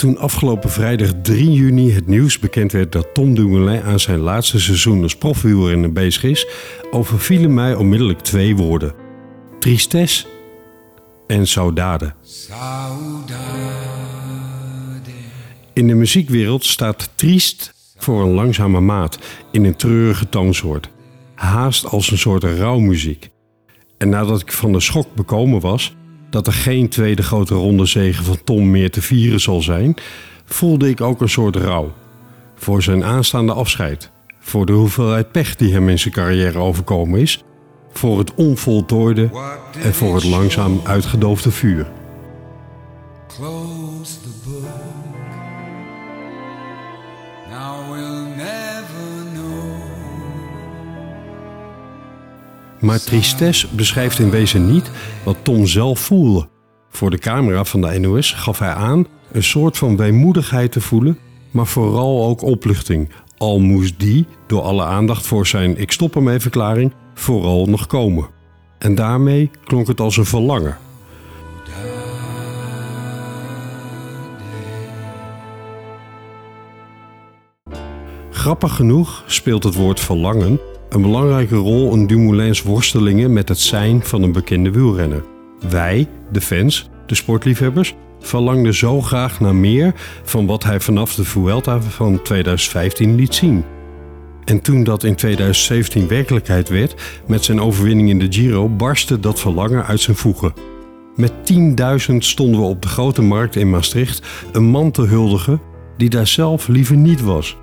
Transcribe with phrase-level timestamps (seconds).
[0.00, 4.60] Toen afgelopen vrijdag 3 juni het nieuws bekend werd dat Tom Dumoulin aan zijn laatste
[4.60, 6.46] seizoen als profwielrenner bezig is,
[6.90, 8.94] overvielen mij onmiddellijk twee woorden:
[9.58, 10.26] tristesse
[11.26, 12.14] en saudade.
[15.72, 19.18] In de muziekwereld staat triest voor een langzame maat
[19.50, 20.90] in een treurige toonsoort,
[21.34, 23.30] haast als een soort rouwmuziek.
[23.98, 25.94] En nadat ik van de schok bekomen was,
[26.30, 29.94] dat er geen tweede grote ronde zegen van Tom meer te vieren zal zijn,
[30.44, 31.92] voelde ik ook een soort rouw.
[32.54, 37.44] Voor zijn aanstaande afscheid, voor de hoeveelheid pech die hem in zijn carrière overkomen is,
[37.92, 39.30] voor het onvoltooide
[39.82, 41.99] en voor het langzaam uitgedoofde vuur.
[52.80, 54.90] Maar tristesse beschrijft in wezen niet
[55.24, 56.48] wat Tom zelf voelde.
[56.90, 61.18] Voor de camera van de NOS gaf hij aan een soort van weemoedigheid te voelen,
[61.50, 63.10] maar vooral ook opluchting.
[63.38, 68.28] Al moest die, door alle aandacht voor zijn ik stop ermee verklaring, vooral nog komen.
[68.78, 70.78] En daarmee klonk het als een verlangen.
[78.30, 80.60] Grappig genoeg speelt het woord verlangen
[80.90, 85.24] een belangrijke rol in Dumoulin's worstelingen met het zijn van een bekende wielrenner.
[85.70, 91.24] Wij, de fans, de sportliefhebbers, verlangden zo graag naar meer van wat hij vanaf de
[91.24, 93.64] Vuelta van 2015 liet zien.
[94.44, 99.40] En toen dat in 2017 werkelijkheid werd, met zijn overwinning in de Giro, barstte dat
[99.40, 100.52] verlangen uit zijn voegen.
[101.16, 101.32] Met
[102.10, 105.60] 10.000 stonden we op de grote markt in Maastricht een man te huldigen
[105.96, 107.56] die daar zelf liever niet was.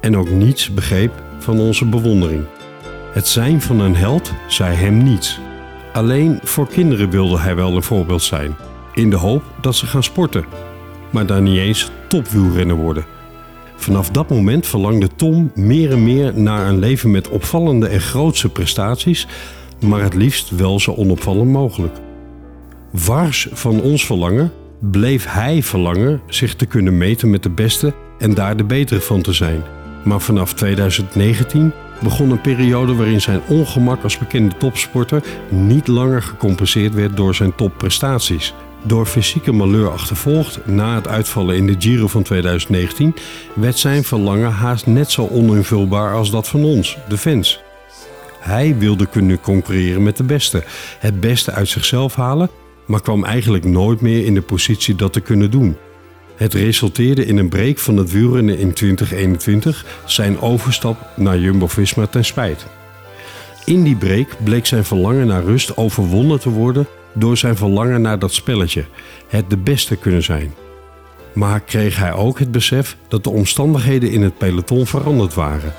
[0.00, 2.44] En ook niets begreep van onze bewondering.
[3.18, 5.40] Het zijn van een held zei hem niets.
[5.92, 8.56] Alleen voor kinderen wilde hij wel een voorbeeld zijn,
[8.94, 10.44] in de hoop dat ze gaan sporten,
[11.10, 13.04] maar daar niet eens topwielrenner worden.
[13.76, 18.48] Vanaf dat moment verlangde Tom meer en meer naar een leven met opvallende en grootse
[18.48, 19.26] prestaties,
[19.80, 21.96] maar het liefst wel zo onopvallend mogelijk.
[22.90, 28.34] Wars van ons verlangen bleef hij verlangen zich te kunnen meten met de beste en
[28.34, 29.62] daar de betere van te zijn.
[30.04, 36.94] Maar vanaf 2019 begon een periode waarin zijn ongemak als bekende topsporter niet langer gecompenseerd
[36.94, 38.54] werd door zijn topprestaties.
[38.82, 43.14] Door fysieke malheur achtervolgd na het uitvallen in de Giro van 2019
[43.54, 47.60] werd zijn verlangen haast net zo oninvulbaar als dat van ons, de fans.
[48.38, 50.62] Hij wilde kunnen concurreren met de beste,
[50.98, 52.50] het beste uit zichzelf halen,
[52.86, 55.76] maar kwam eigenlijk nooit meer in de positie dat te kunnen doen.
[56.38, 62.24] Het resulteerde in een break van het wielrennen in 2021, zijn overstap naar Jumbo-Visma ten
[62.24, 62.66] spijt.
[63.64, 68.18] In die break bleek zijn verlangen naar rust overwonnen te worden door zijn verlangen naar
[68.18, 68.84] dat spelletje,
[69.28, 70.54] het de beste kunnen zijn.
[71.32, 75.74] Maar kreeg hij ook het besef dat de omstandigheden in het peloton veranderd waren.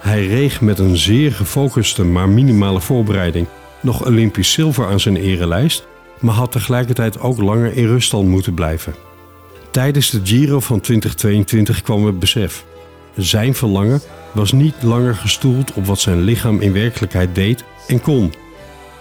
[0.00, 3.46] Hij reeg met een zeer gefocuste maar minimale voorbereiding
[3.80, 5.86] nog Olympisch zilver aan zijn erelijst,
[6.18, 8.94] maar had tegelijkertijd ook langer in ruststand moeten blijven.
[9.74, 12.64] Tijdens de Giro van 2022 kwam het besef.
[13.16, 14.00] Zijn verlangen
[14.32, 18.34] was niet langer gestoeld op wat zijn lichaam in werkelijkheid deed en kon.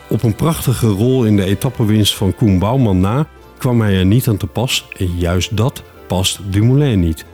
[0.09, 4.27] Op een prachtige rol in de etappewinst van Koen Bouwman na kwam hij er niet
[4.27, 7.25] aan te pas en juist dat past Dumoulin niet.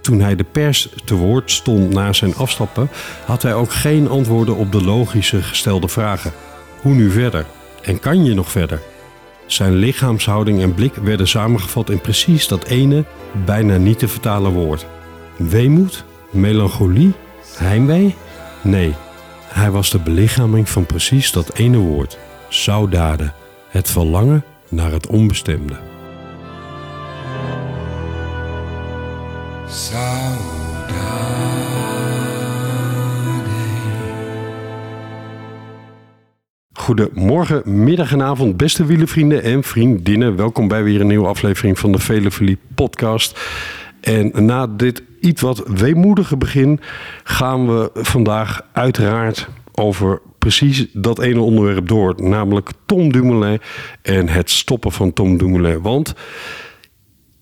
[0.00, 2.88] Toen hij de pers te woord stond na zijn afstappen,
[3.24, 6.32] had hij ook geen antwoorden op de logische gestelde vragen.
[6.80, 7.46] Hoe nu verder?
[7.82, 8.80] En kan je nog verder?
[9.46, 13.04] Zijn lichaamshouding en blik werden samengevat in precies dat ene,
[13.44, 14.86] bijna niet te vertalen woord.
[15.36, 16.04] Weemoed?
[16.30, 17.12] Melancholie?
[17.56, 18.14] Heimwee?
[18.62, 18.94] Nee,
[19.48, 22.18] hij was de belichaming van precies dat ene woord.
[22.48, 23.32] Saudade,
[23.68, 25.76] het verlangen naar het onbestemde.
[36.84, 40.36] Goedemorgen, middag en avond, beste wielenvrienden en vriendinnen.
[40.36, 43.40] Welkom bij weer een nieuwe aflevering van de Vele podcast.
[44.00, 46.80] En na dit iets wat weemoedige begin
[47.22, 52.14] gaan we vandaag uiteraard over precies dat ene onderwerp door.
[52.16, 53.60] Namelijk Tom Dumoulin
[54.02, 55.82] en het stoppen van Tom Dumoulin.
[55.82, 56.14] Want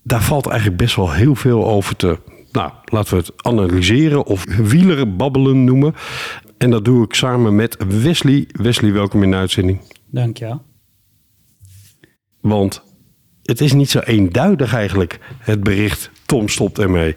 [0.03, 2.17] daar valt eigenlijk best wel heel veel over te...
[2.51, 5.95] Nou, laten we het analyseren of wieleren babbelen noemen.
[6.63, 8.47] En dat doe ik samen met Wesley.
[8.51, 9.81] Wesley, welkom in de uitzending.
[10.11, 10.57] Dank je.
[12.41, 12.83] Want
[13.41, 17.15] het is niet zo eenduidig eigenlijk, het bericht Tom stopt ermee.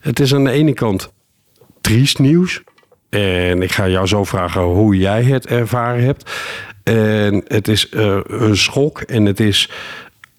[0.00, 1.12] Het is aan de ene kant
[1.80, 2.62] triest nieuws.
[3.08, 6.30] En ik ga jou zo vragen hoe jij het ervaren hebt.
[6.82, 9.70] En het is uh, een schok en het is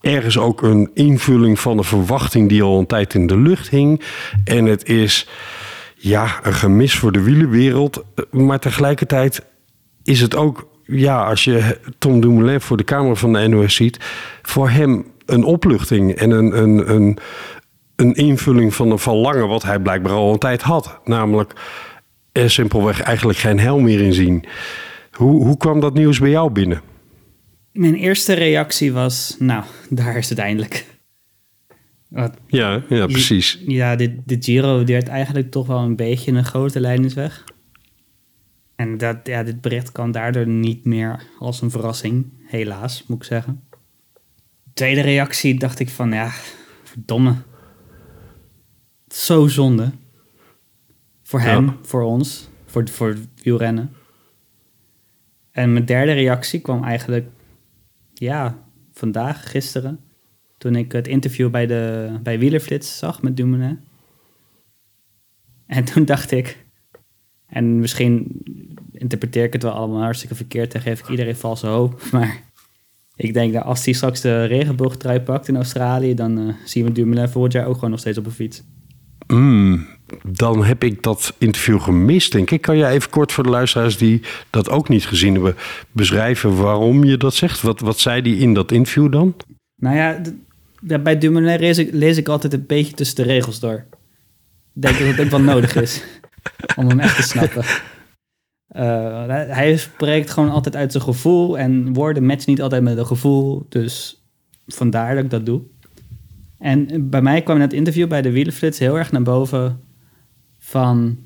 [0.02, 4.02] ergens ook een invulling van de verwachting die al een tijd in de lucht hing.
[4.44, 5.28] En het is
[6.02, 8.04] ja, een gemis voor de wielenwereld.
[8.32, 9.46] Maar tegelijkertijd
[10.04, 13.98] is het ook, ja, als je Tom Dumoulin voor de Kamer van de NOS ziet,
[14.42, 17.18] voor hem een opluchting en een, een, een,
[17.96, 21.00] een invulling van een verlangen wat hij blijkbaar al een tijd had.
[21.04, 21.54] Namelijk
[22.32, 24.46] er simpelweg eigenlijk geen hel meer in zien.
[25.12, 26.82] Hoe, hoe kwam dat nieuws bij jou binnen?
[27.72, 30.86] Mijn eerste reactie was, nou, daar is het eindelijk.
[32.48, 33.60] Ja, ja, precies.
[33.68, 37.44] Ja, de, de Giro die eigenlijk toch wel een beetje een grote leidingsweg.
[38.76, 43.24] En dat, ja, dit bericht kan daardoor niet meer als een verrassing, helaas, moet ik
[43.24, 43.64] zeggen.
[44.74, 46.32] Tweede reactie dacht ik van, ja,
[46.84, 47.36] verdomme.
[49.08, 49.92] Zo zonde.
[51.24, 53.96] Voor hem, voor ons, voor, voor wielrennen.
[55.52, 57.30] En mijn derde reactie kwam eigenlijk,
[58.14, 58.58] ja,
[58.94, 60.00] vandaag, gisteren.
[60.62, 63.80] Toen ik het interview bij, de, bij Wielerflits zag met Dumoulin.
[65.66, 66.66] En toen dacht ik,
[67.48, 68.42] en misschien
[68.92, 72.02] interpreteer ik het wel allemaal hartstikke verkeerd en geef ik iedereen valse hoop.
[72.12, 72.44] Maar
[73.16, 76.92] ik denk dat als hij straks de regenboogtrui pakt in Australië, dan uh, zien we
[76.92, 78.64] Dumoulin volgend jaar ook gewoon nog steeds op een fiets.
[79.28, 79.88] Mm,
[80.24, 82.62] dan heb ik dat interview gemist, denk ik.
[82.62, 85.56] Kan jij even kort voor de luisteraars die dat ook niet gezien hebben,
[85.92, 87.62] beschrijven waarom je dat zegt?
[87.62, 89.36] Wat, wat zei die in dat interview dan?
[89.76, 90.22] Nou ja,
[90.82, 93.86] bij Dumoulin lees ik, lees ik altijd een beetje tussen de regels door.
[94.74, 96.04] Ik denk dat het ook wel nodig is
[96.78, 97.64] om hem echt te snappen.
[98.76, 103.06] Uh, hij spreekt gewoon altijd uit zijn gevoel en woorden matchen niet altijd met een
[103.06, 103.66] gevoel.
[103.70, 104.24] Dus
[104.68, 105.62] vandaar dat ik dat doe.
[106.58, 109.80] En bij mij kwam in het interview bij de Wielenflits heel erg naar boven
[110.60, 111.18] van...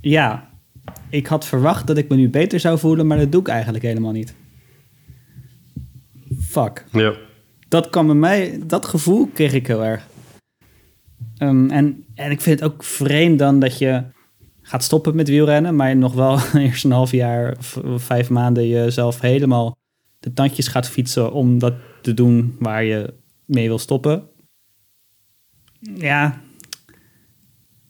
[0.00, 0.50] Ja,
[1.08, 3.84] ik had verwacht dat ik me nu beter zou voelen, maar dat doe ik eigenlijk
[3.84, 4.34] helemaal niet.
[6.40, 6.84] Fuck.
[6.92, 7.14] Ja.
[7.68, 10.06] Dat kwam bij mij, dat gevoel kreeg ik heel erg.
[11.38, 14.04] Um, en, en ik vind het ook vreemd dan dat je
[14.62, 19.20] gaat stoppen met wielrennen, maar nog wel eerst een half jaar of vijf maanden jezelf
[19.20, 19.76] helemaal
[20.18, 24.28] de tandjes gaat fietsen om dat te doen waar je mee wil stoppen.
[25.80, 26.40] Ja.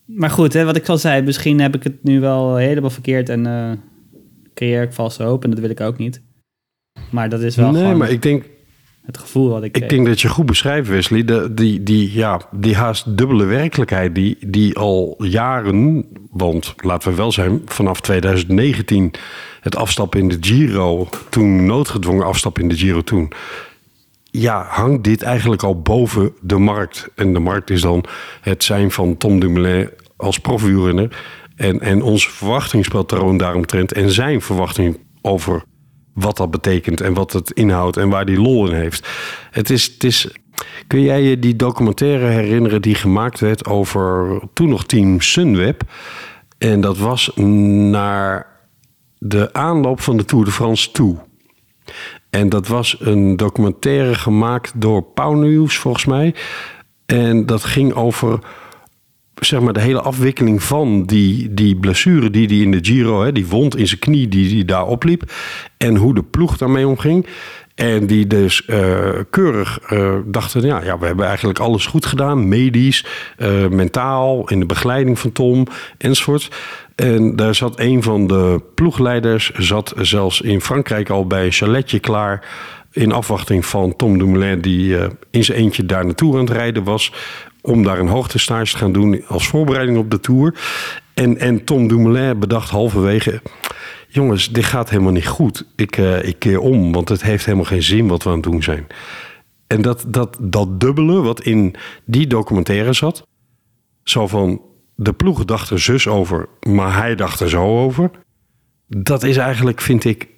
[0.05, 3.29] Maar goed, hè, wat ik al zei, misschien heb ik het nu wel helemaal verkeerd
[3.29, 3.73] en uh,
[4.55, 6.23] creëer ik valse hoop en dat wil ik ook niet.
[7.11, 7.71] Maar dat is wel.
[7.71, 8.45] Nee, maar ik denk
[9.09, 9.77] het gevoel wat ik.
[9.77, 11.25] Ik denk dat je goed beschrijft, Wesley.
[11.25, 17.17] De, die, die, ja, die haast dubbele werkelijkheid die, die al jaren, want laten we
[17.17, 19.11] wel zijn, vanaf 2019
[19.61, 23.33] het afstappen in de Giro, toen noodgedwongen afstappen in de Giro toen.
[24.31, 27.09] Ja, hangt dit eigenlijk al boven de markt.
[27.15, 28.05] En de markt is dan
[28.41, 31.25] het zijn van Tom Dumoulin als profwielrenner.
[31.57, 35.63] En, en onze verwachtingspatroon daaromtrent en zijn verwachting over
[36.21, 39.09] wat dat betekent en wat het inhoudt en waar die lol in heeft.
[39.51, 40.29] Het is, het is,
[40.87, 45.83] kun jij je die documentaire herinneren die gemaakt werd over toen nog team Sunweb?
[46.59, 48.47] En dat was naar
[49.19, 51.19] de aanloop van de Tour de France toe.
[52.31, 56.35] En dat was een documentaire gemaakt door Pau News, volgens mij.
[57.07, 58.39] En dat ging over
[59.41, 63.33] zeg maar, de hele afwikkeling van die, die blessure die hij in de Giro, hè,
[63.33, 65.33] die wond in zijn knie die hij daar opliep.
[65.77, 67.27] En hoe de ploeg daarmee omging.
[67.75, 72.49] En die dus uh, keurig uh, dachten, ja, ja, we hebben eigenlijk alles goed gedaan.
[72.49, 73.05] Medisch,
[73.39, 75.67] uh, mentaal, in de begeleiding van Tom,
[75.99, 76.51] enzovoort.
[76.95, 81.99] En daar zat een van de ploegleiders, zat zelfs in Frankrijk al bij een chaletje
[81.99, 82.49] klaar
[82.93, 84.97] in afwachting van Tom Dumoulin, die
[85.31, 87.13] in zijn eentje daar naartoe aan het rijden was
[87.61, 90.55] om daar een hoogtestage te gaan doen als voorbereiding op de Tour.
[91.15, 93.43] En, en Tom Dumoulin bedacht halverwege...
[94.09, 95.67] jongens, dit gaat helemaal niet goed.
[95.77, 98.45] Ik, uh, ik keer om, want het heeft helemaal geen zin wat we aan het
[98.45, 98.87] doen zijn.
[99.67, 101.75] En dat, dat, dat dubbele wat in
[102.05, 103.27] die documentaire zat...
[104.03, 104.63] zo van,
[104.95, 108.11] de ploeg dacht er zus over, maar hij dacht er zo over...
[108.87, 110.29] dat is eigenlijk, vind ik,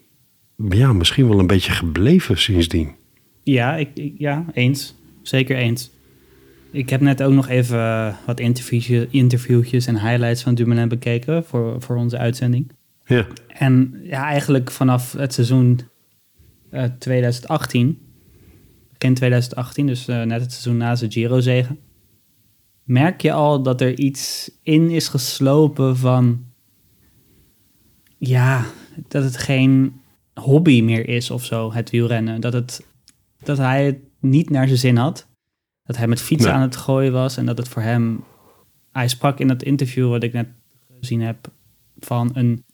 [0.68, 2.94] ja, misschien wel een beetje gebleven sindsdien.
[3.42, 4.94] Ja, ik ja eens.
[5.22, 5.90] Zeker eens.
[6.72, 11.44] Ik heb net ook nog even eh, wat interviewtjes, interviewtjes en highlights van Dumoulin bekeken
[11.44, 12.72] voor, voor onze uitzending.
[13.04, 13.26] Ja.
[13.48, 15.80] En ja, eigenlijk vanaf het seizoen
[16.72, 17.98] uh, 2018,
[18.98, 21.78] begin 2018, dus uh, net het seizoen na zijn Giro-zegen,
[22.84, 26.44] merk je al dat er iets in is geslopen van,
[28.18, 28.64] ja,
[29.08, 30.00] dat het geen
[30.34, 32.40] hobby meer is of zo, het wielrennen.
[32.40, 32.86] Dat, het,
[33.42, 35.28] dat hij het niet naar zijn zin had.
[35.90, 38.24] Dat hij met fietsen aan het gooien was en dat het voor hem...
[38.92, 40.48] Hij sprak in dat interview wat ik net
[41.00, 41.48] gezien heb
[41.98, 42.64] van een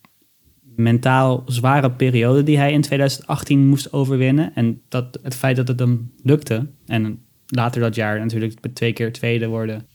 [0.62, 4.54] mentaal zware periode die hij in 2018 moest overwinnen.
[4.54, 6.66] En dat het feit dat het hem lukte.
[6.86, 9.86] En later dat jaar natuurlijk twee keer tweede worden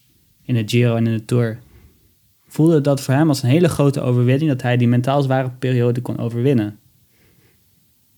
[0.43, 1.59] in de Giro en in de Tour.
[2.47, 6.01] Voelde dat voor hem als een hele grote overwinning dat hij die mentaal zware periode
[6.01, 6.79] kon overwinnen.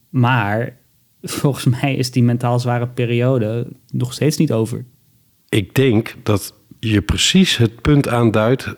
[0.10, 0.78] Maar
[1.22, 4.86] volgens mij is die mentaal zware periode nog steeds niet over.
[5.54, 8.76] Ik denk dat je precies het punt aanduidt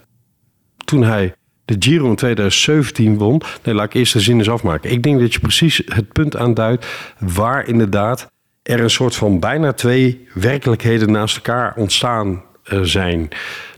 [0.85, 1.33] toen hij
[1.65, 3.41] de Giro in 2017 won.
[3.63, 4.91] Nee, laat ik eerst de zin eens afmaken.
[4.91, 6.85] Ik denk dat je precies het punt aanduidt
[7.19, 8.27] waar inderdaad
[8.63, 13.27] er een soort van bijna twee werkelijkheden naast elkaar ontstaan uh, zijn.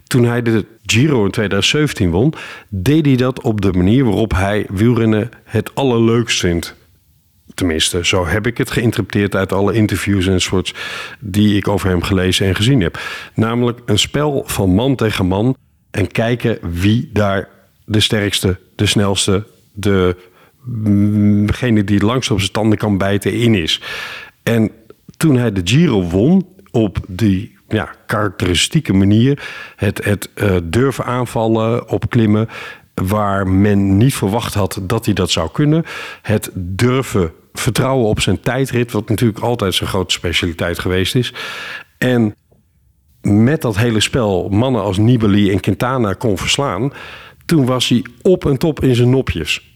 [0.06, 2.34] Toen hij de Giro in 2017 won,
[2.68, 6.77] deed hij dat op de manier waarop hij wielrennen het allerleukst vindt.
[7.58, 10.74] Tenminste, zo heb ik het geïnterpreteerd uit alle interviews en soorts
[11.20, 13.00] die ik over hem gelezen en gezien heb.
[13.34, 15.56] Namelijk een spel van man tegen man
[15.90, 17.48] en kijken wie daar
[17.84, 20.16] de sterkste, de snelste, de,
[21.46, 23.82] degene die langst op zijn tanden kan bijten in is.
[24.42, 24.70] En
[25.16, 31.88] toen hij de Giro won op die ja, karakteristieke manier, het, het uh, durven aanvallen,
[31.88, 32.48] opklimmen,
[32.94, 35.84] waar men niet verwacht had dat hij dat zou kunnen,
[36.22, 41.32] het durven vertrouwen op zijn tijdrit, wat natuurlijk altijd zijn grote specialiteit geweest is.
[41.98, 42.34] En
[43.20, 46.92] met dat hele spel mannen als Nibali en Quintana kon verslaan,
[47.46, 49.66] toen was hij op en top in zijn nopjes.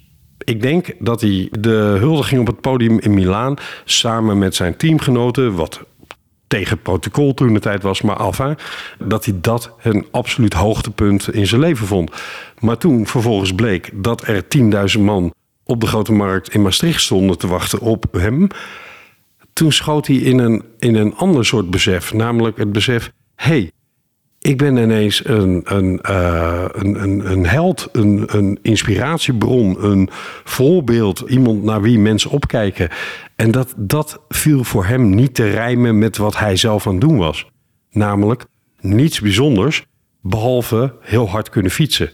[0.45, 5.55] Ik denk dat hij de huldiging op het podium in Milaan samen met zijn teamgenoten,
[5.55, 5.81] wat
[6.47, 8.57] tegen protocol toen de tijd was, maar enfin,
[8.99, 12.11] dat hij dat een absoluut hoogtepunt in zijn leven vond.
[12.59, 14.45] Maar toen vervolgens bleek dat er
[14.97, 15.33] 10.000 man
[15.73, 18.47] op de grote markt in Maastricht stonden te wachten op hem.
[19.53, 23.71] Toen schoot hij in een, in een ander soort besef, namelijk het besef: hey,
[24.39, 30.09] ik ben ineens een, een, uh, een, een, een, held, een, een inspiratiebron, een
[30.45, 32.89] voorbeeld, iemand naar wie mensen opkijken.
[33.37, 37.01] En dat, dat viel voor hem niet te rijmen met wat hij zelf aan het
[37.01, 37.51] doen was.
[37.91, 38.45] Namelijk
[38.81, 39.85] niets bijzonders,
[40.21, 42.13] behalve heel hard kunnen fietsen.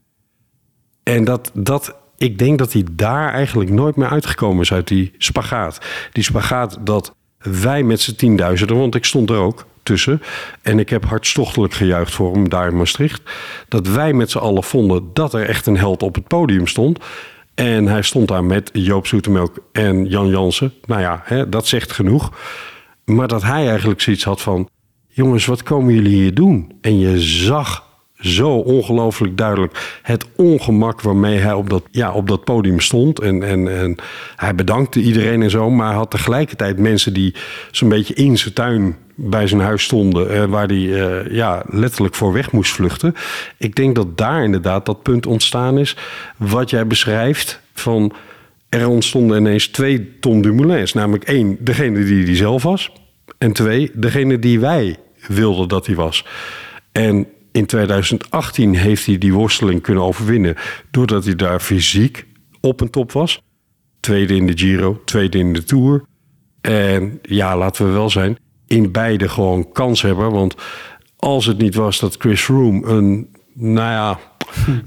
[1.02, 5.12] En dat, dat, ik denk dat hij daar eigenlijk nooit meer uitgekomen is uit die
[5.18, 5.78] spagaat.
[6.12, 10.22] Die spagaat dat wij met z'n tienduizenden, want ik stond er ook, tussen.
[10.62, 13.22] En ik heb hartstochtelijk gejuicht voor hem daar in Maastricht.
[13.68, 16.98] Dat wij met z'n allen vonden dat er echt een held op het podium stond.
[17.54, 20.72] En hij stond daar met Joop Zoetemelk en Jan Jansen.
[20.84, 22.32] Nou ja, hè, dat zegt genoeg.
[23.04, 24.68] Maar dat hij eigenlijk zoiets had van...
[25.08, 26.72] jongens, wat komen jullie hier doen?
[26.80, 27.87] En je zag
[28.20, 33.20] zo ongelooflijk duidelijk het ongemak waarmee hij op dat, ja, op dat podium stond.
[33.20, 33.96] En, en, en
[34.36, 37.34] hij bedankte iedereen en zo, maar had tegelijkertijd mensen die
[37.70, 42.14] zo'n beetje in zijn tuin bij zijn huis stonden, eh, waar hij uh, ja, letterlijk
[42.14, 43.14] voor weg moest vluchten.
[43.56, 45.96] Ik denk dat daar inderdaad dat punt ontstaan is
[46.36, 48.12] wat jij beschrijft van
[48.68, 50.92] er ontstonden ineens twee Tom Dumoulins.
[50.92, 52.92] Namelijk één, degene die hij zelf was.
[53.38, 54.96] En twee, degene die wij
[55.26, 56.24] wilden dat hij was.
[56.92, 57.26] En
[57.58, 60.54] in 2018 heeft hij die worsteling kunnen overwinnen.
[60.90, 62.26] Doordat hij daar fysiek
[62.60, 63.42] op en top was.
[64.00, 66.04] Tweede in de Giro, tweede in de Tour.
[66.60, 70.30] En ja, laten we wel zijn, in beide gewoon kans hebben.
[70.30, 70.54] Want
[71.16, 74.18] als het niet was dat Chris Room een, nou ja,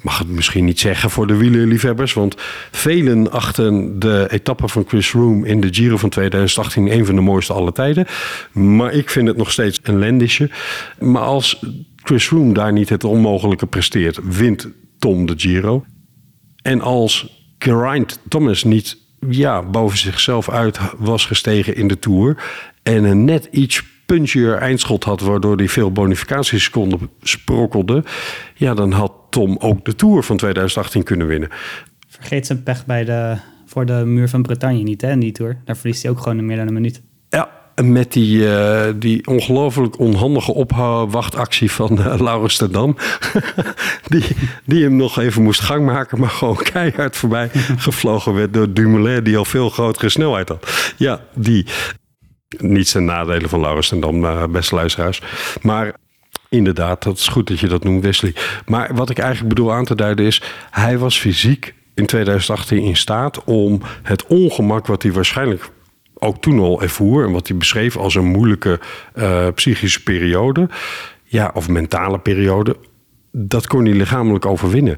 [0.01, 2.13] mag het misschien niet zeggen voor de wielerliefhebbers.
[2.13, 2.35] Want
[2.71, 7.21] velen achten de etappe van Chris Room in de Giro van 2018 een van de
[7.21, 8.07] mooiste alle tijden.
[8.51, 10.49] Maar ik vind het nog steeds een lendisje.
[10.99, 11.59] Maar als
[12.03, 14.67] Chris Room daar niet het onmogelijke presteert, wint
[14.99, 15.85] Tom de Giro.
[16.61, 18.97] En als Geraint Thomas niet
[19.29, 22.43] ja, boven zichzelf uit was gestegen in de Tour...
[22.83, 25.21] en een net iets punchier eindschot had...
[25.21, 28.03] waardoor hij veel bonificatieseconden sprokkelde...
[28.55, 31.49] ja, dan had Tom ook de Tour van 2018 kunnen winnen.
[32.07, 35.61] Vergeet zijn pech bij de, voor de muur van Bretagne niet, hè, in die Tour.
[35.65, 37.01] Daar verliest hij ook gewoon in meer dan een minuut.
[37.29, 42.97] Ja, met die, uh, die ongelooflijk onhandige opwachtactie van uh, Laurens Tendam.
[44.13, 44.23] die,
[44.65, 49.23] die hem nog even moest gang maken, maar gewoon keihard voorbij gevlogen werd door Dumoulin,
[49.23, 50.93] die al veel grotere snelheid had.
[50.97, 51.65] Ja, die.
[52.57, 55.21] Niet zijn nadelen van Laurens Tendam, uh, beste luisteraars.
[55.61, 55.95] Maar
[56.49, 58.35] inderdaad, dat is goed dat je dat noemt, Wesley.
[58.65, 62.95] Maar wat ik eigenlijk bedoel aan te duiden is, hij was fysiek in 2018 in
[62.95, 65.69] staat om het ongemak wat hij waarschijnlijk
[66.23, 68.79] ook toen al ervoer en wat hij beschreef als een moeilijke
[69.15, 70.69] uh, psychische periode,
[71.23, 72.75] ja, of mentale periode,
[73.31, 74.97] dat kon hij lichamelijk overwinnen.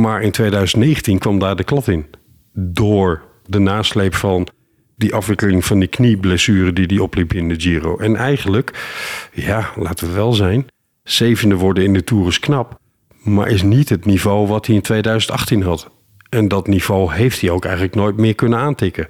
[0.00, 2.06] Maar in 2019 kwam daar de klad in.
[2.52, 4.48] Door de nasleep van
[4.96, 7.96] die afwikkeling van die knieblessure die hij opliep in de Giro.
[7.96, 8.88] En eigenlijk,
[9.32, 10.66] ja, laten we wel zijn,
[11.02, 12.80] zevende worden in de Tour is knap.
[13.22, 15.90] maar is niet het niveau wat hij in 2018 had.
[16.28, 19.06] En dat niveau heeft hij ook eigenlijk nooit meer kunnen aantikken.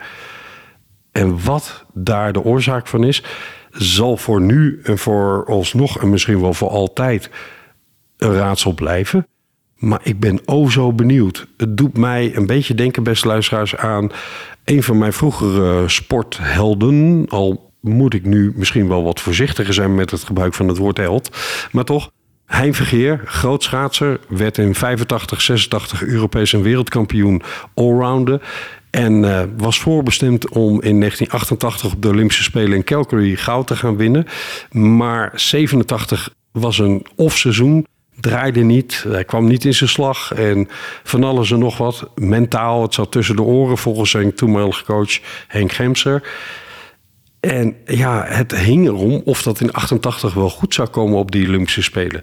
[1.12, 3.22] En wat daar de oorzaak van is,
[3.70, 7.30] zal voor nu en voor alsnog en misschien wel voor altijd
[8.16, 9.26] een raadsel blijven.
[9.76, 11.46] Maar ik ben o zo benieuwd.
[11.56, 14.10] Het doet mij een beetje denken, beste luisteraars, aan
[14.64, 17.26] een van mijn vroegere sporthelden.
[17.28, 20.96] Al moet ik nu misschien wel wat voorzichtiger zijn met het gebruik van het woord
[20.96, 21.36] held.
[21.72, 22.10] Maar toch,
[22.52, 27.42] Hein Vergeer, groot schaatser, werd in 85, 86 Europees en wereldkampioen
[27.74, 28.42] allrounder.
[28.92, 33.76] En uh, was voorbestemd om in 1988 op de Olympische Spelen in Calgary goud te
[33.76, 34.26] gaan winnen.
[34.70, 37.86] Maar 87 was een off-seizoen.
[38.20, 40.68] Draaide niet, hij kwam niet in zijn slag en
[41.02, 42.10] van alles en nog wat.
[42.14, 45.18] Mentaal, het zat tussen de oren volgens zijn toenmalige coach
[45.48, 46.22] Henk Gemser.
[47.40, 51.48] En ja, het hing erom of dat in 88 wel goed zou komen op die
[51.48, 52.22] Olympische Spelen.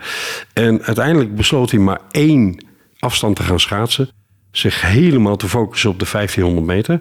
[0.53, 2.65] En uiteindelijk besloot hij maar één
[2.99, 4.09] afstand te gaan schaatsen.
[4.51, 6.99] Zich helemaal te focussen op de 1500 meter.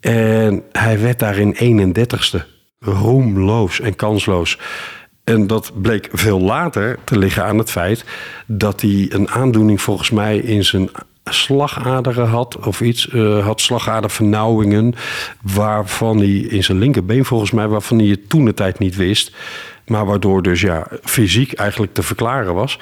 [0.00, 2.54] En hij werd daarin 31ste.
[2.78, 4.58] Roemloos en kansloos.
[5.24, 8.04] En dat bleek veel later te liggen aan het feit
[8.46, 10.90] dat hij een aandoening volgens mij in zijn
[11.24, 13.06] slagaderen had of iets.
[13.06, 14.94] Uh, had slagadervernauwingen
[15.42, 19.34] waarvan hij in zijn linkerbeen volgens mij, waarvan hij het toen de tijd niet wist.
[19.86, 22.78] Maar waardoor dus ja, fysiek eigenlijk te verklaren was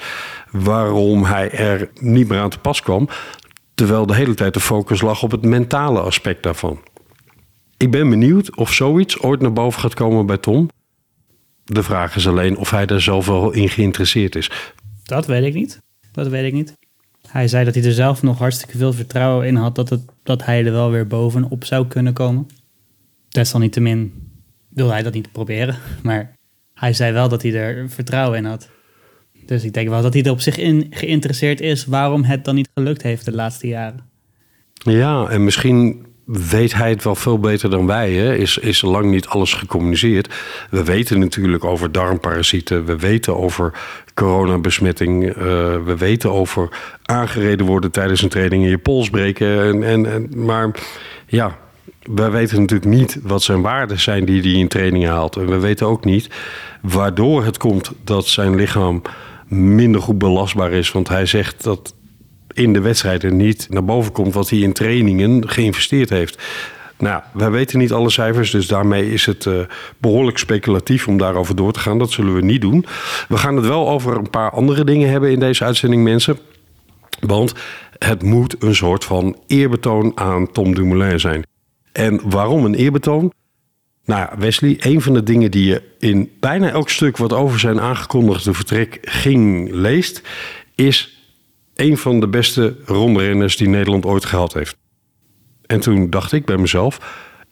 [0.51, 3.09] waarom hij er niet meer aan te pas kwam.
[3.75, 6.79] Terwijl de hele tijd de focus lag op het mentale aspect daarvan.
[7.77, 10.69] Ik ben benieuwd of zoiets ooit naar boven gaat komen bij Tom.
[11.63, 14.51] De vraag is alleen of hij daar zelf wel in geïnteresseerd is.
[15.03, 15.81] Dat weet ik niet.
[16.11, 16.73] Dat weet ik niet.
[17.27, 20.45] Hij zei dat hij er zelf nog hartstikke veel vertrouwen in had dat, het, dat
[20.45, 22.47] hij er wel weer bovenop zou kunnen komen.
[23.29, 24.31] Desalniettemin
[24.69, 26.33] wilde hij dat niet proberen, maar
[26.73, 28.69] hij zei wel dat hij er vertrouwen in had.
[29.45, 32.55] Dus ik denk wel dat hij er op zich in geïnteresseerd is waarom het dan
[32.55, 33.99] niet gelukt heeft de laatste jaren.
[34.73, 38.13] Ja, en misschien weet hij het wel veel beter dan wij.
[38.13, 38.35] Hè?
[38.35, 40.33] Is, is lang niet alles gecommuniceerd.
[40.69, 42.85] We weten natuurlijk over darmparasieten.
[42.85, 43.73] We weten over
[44.13, 45.23] coronabesmetting.
[45.23, 45.35] Uh,
[45.85, 46.69] we weten over
[47.03, 49.61] aangereden worden tijdens een training in je pols breken.
[49.61, 50.71] En, en, en, maar
[51.27, 51.57] ja,
[52.01, 55.35] wij weten natuurlijk niet wat zijn waarden zijn die hij in trainingen haalt.
[55.35, 56.29] En we weten ook niet
[56.81, 59.01] waardoor het komt dat zijn lichaam
[59.55, 60.91] minder goed belastbaar is.
[60.91, 61.95] Want hij zegt dat
[62.53, 66.43] in de wedstrijden niet naar boven komt wat hij in trainingen geïnvesteerd heeft.
[66.97, 69.59] Nou, wij weten niet alle cijfers, dus daarmee is het uh,
[69.97, 71.97] behoorlijk speculatief om daarover door te gaan.
[71.97, 72.85] Dat zullen we niet doen.
[73.27, 76.37] We gaan het wel over een paar andere dingen hebben in deze uitzending, mensen.
[77.19, 77.53] Want
[77.97, 81.45] het moet een soort van eerbetoon aan Tom Dumoulin zijn.
[81.91, 83.31] En waarom een eerbetoon?
[84.05, 87.81] Nou Wesley, een van de dingen die je in bijna elk stuk wat over zijn
[87.81, 90.21] aangekondigde vertrek ging leest,
[90.75, 91.19] is
[91.75, 94.75] een van de beste rondrenners die Nederland ooit gehad heeft.
[95.65, 96.99] En toen dacht ik bij mezelf,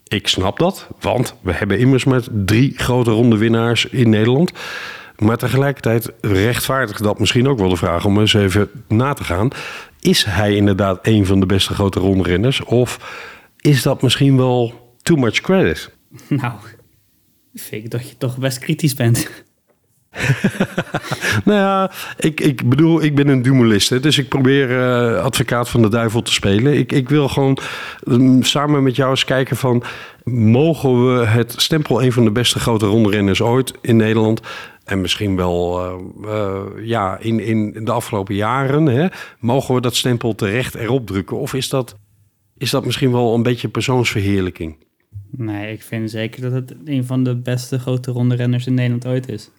[0.04, 4.52] ik snap dat, want we hebben immers met drie grote ronde winnaars in Nederland.
[5.18, 9.48] Maar tegelijkertijd rechtvaardigt dat misschien ook wel de vraag om eens even na te gaan.
[10.00, 12.64] Is hij inderdaad een van de beste grote rondrenners?
[12.64, 12.98] Of
[13.60, 15.93] is dat misschien wel too much credit?
[16.28, 16.58] Nou,
[17.54, 19.30] vind dat je toch best kritisch bent.
[21.44, 24.02] nou ja, ik, ik bedoel, ik ben een dumulist.
[24.02, 26.78] Dus ik probeer uh, advocaat van de duivel te spelen.
[26.78, 27.58] Ik, ik wil gewoon
[28.08, 29.82] um, samen met jou eens kijken van...
[30.24, 34.40] mogen we het stempel een van de beste grote rondrenners ooit in Nederland...
[34.84, 38.86] en misschien wel uh, uh, ja, in, in de afgelopen jaren...
[38.86, 39.06] Hè,
[39.38, 41.38] mogen we dat stempel terecht erop drukken?
[41.38, 41.96] Of is dat,
[42.56, 44.76] is dat misschien wel een beetje persoonsverheerlijking?
[45.30, 49.28] Nee, ik vind zeker dat het een van de beste grote rondrenners in Nederland ooit
[49.28, 49.50] is.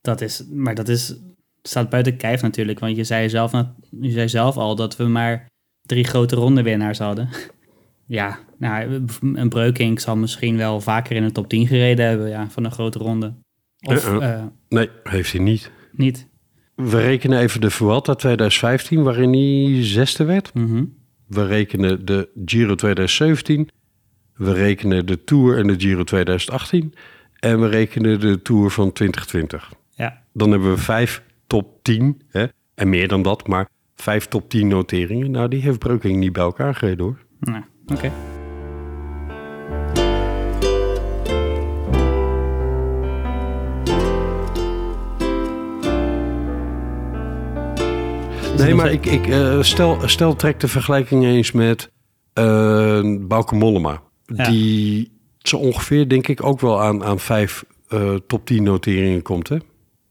[0.00, 1.16] Dat is, maar dat is,
[1.62, 2.78] staat buiten kijf natuurlijk.
[2.78, 3.52] Want je zei, zelf,
[4.00, 5.46] je zei zelf al dat we maar
[5.82, 7.28] drie grote rondewinnaars hadden.
[8.06, 12.50] ja, nou, een Breukink zal misschien wel vaker in de top 10 gereden hebben ja,
[12.50, 13.34] van een grote ronde.
[13.80, 15.70] Of, uh, uh, nee, heeft hij niet.
[15.92, 16.28] Niet.
[16.74, 20.54] We rekenen even de Vuelta 2015, waarin hij zesde werd.
[20.54, 20.94] Mm -hmm.
[21.26, 23.68] We rekenen de Giro 2017.
[24.34, 26.94] We rekenen de Tour en de Giro 2018.
[27.38, 29.72] En we rekenen de Tour van 2020.
[29.90, 30.22] Ja.
[30.32, 32.22] Dan hebben we vijf top 10.
[32.28, 32.46] Hè?
[32.74, 35.30] En meer dan dat, maar vijf top 10 noteringen.
[35.30, 37.18] Nou, die heeft Breuking niet bij elkaar gereden hoor.
[37.40, 37.94] Nou, oké.
[37.94, 38.12] Okay.
[48.56, 51.90] Nee, maar ik, ik uh, stel, stel trek de vergelijking eens met
[52.38, 54.02] uh, Bauke Mollema.
[54.36, 54.50] Ja.
[54.50, 59.48] Die zo ongeveer, denk ik, ook wel aan, aan vijf uh, top 10 noteringen komt,
[59.48, 59.56] hè?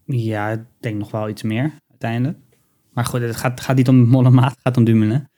[0.05, 2.37] Ja, ik denk nog wel iets meer uiteindelijk.
[2.93, 5.29] Maar goed, het gaat, gaat niet om Mollema, het gaat om Dumoulin.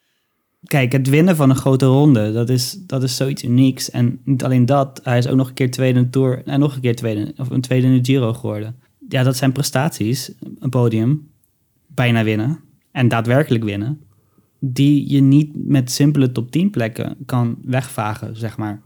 [0.64, 3.92] Kijk, het winnen van een grote ronde, dat is, dat is zoiets unieks.
[3.92, 6.60] En niet alleen dat, hij is ook nog een keer tweede in de Tour en
[6.60, 8.76] nog een keer tweede, of een tweede in de Giro geworden.
[9.10, 11.30] Ja, dat zijn prestaties, een podium,
[11.88, 12.60] bijna winnen
[12.92, 14.02] en daadwerkelijk winnen,
[14.66, 18.82] die je niet met simpele top 10 plekken kan wegvagen, zeg maar.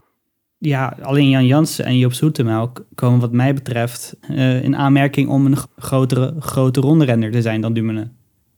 [0.58, 5.46] Ja, alleen Jan Jansen en Joop Zoetemelk komen wat mij betreft uh, in aanmerking om
[5.46, 8.12] een grotere, grote ronderenner te zijn dan Dumoulin.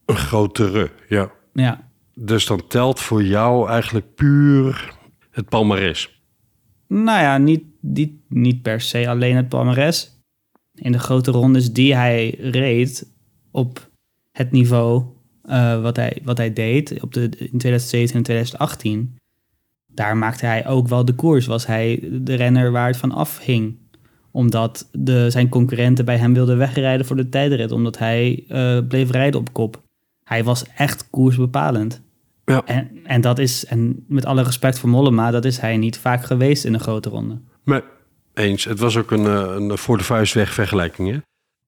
[0.04, 1.30] Een grotere, ja.
[1.52, 4.94] Ja, dus dan telt voor jou eigenlijk puur
[5.30, 6.22] het palmares?
[6.88, 10.18] Nou ja, niet, niet, niet per se alleen het palmares.
[10.74, 13.12] In de grote rondes die hij reed
[13.50, 13.90] op
[14.32, 15.04] het niveau
[15.48, 19.16] uh, wat, hij, wat hij deed op de, in 2017 en 2018...
[19.86, 21.46] daar maakte hij ook wel de koers.
[21.46, 23.78] Was hij de renner waar het van afhing
[24.30, 27.72] omdat de, zijn concurrenten bij hem wilden wegrijden voor de tijdrit.
[27.72, 29.82] Omdat hij uh, bleef rijden op kop.
[30.24, 32.02] Hij was echt koersbepalend.
[32.44, 32.62] Ja.
[32.64, 36.24] En, en dat is, en met alle respect voor Mollema, dat is hij niet vaak
[36.24, 37.38] geweest in een grote ronde.
[37.64, 37.82] Nee,
[38.34, 38.64] eens.
[38.64, 41.10] Het was ook een, eh, een voor de vuist weg vergelijking.
[41.10, 41.18] Hè?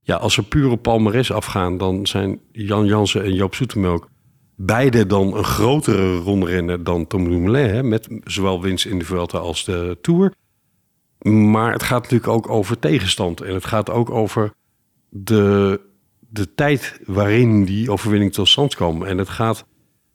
[0.05, 4.09] Ja, als ze puur op palmares afgaan, dan zijn Jan Jansen en Joop Zoetemelk
[4.57, 7.71] beide dan een grotere rondrenner dan Tom Dumoulin.
[7.71, 7.83] Hè?
[7.83, 10.33] Met zowel winst in de Vuelta als de Tour.
[11.29, 13.41] Maar het gaat natuurlijk ook over tegenstand.
[13.41, 14.53] En het gaat ook over
[15.09, 15.81] de,
[16.19, 19.03] de tijd waarin die overwinning tot stand kwam.
[19.03, 19.65] En het gaat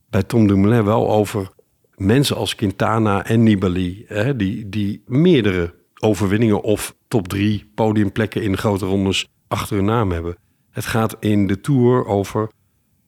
[0.09, 1.49] bij Tom Dumoulin wel over
[1.95, 8.57] mensen als Quintana en Nibali, hè, die, die meerdere overwinningen of top drie podiumplekken in
[8.57, 10.37] grote rondes achter hun naam hebben.
[10.69, 12.49] Het gaat in de Tour over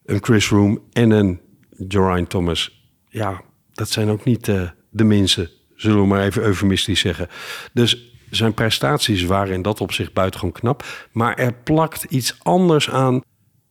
[0.06, 1.40] een Chris Froome en een
[1.88, 2.90] Geraint Thomas.
[3.08, 7.28] Ja, dat zijn ook niet uh, de minste, zullen we maar even eufemistisch zeggen.
[7.74, 11.08] Dus zijn prestaties waren in dat opzicht buitengewoon knap.
[11.12, 13.22] Maar er plakt iets anders aan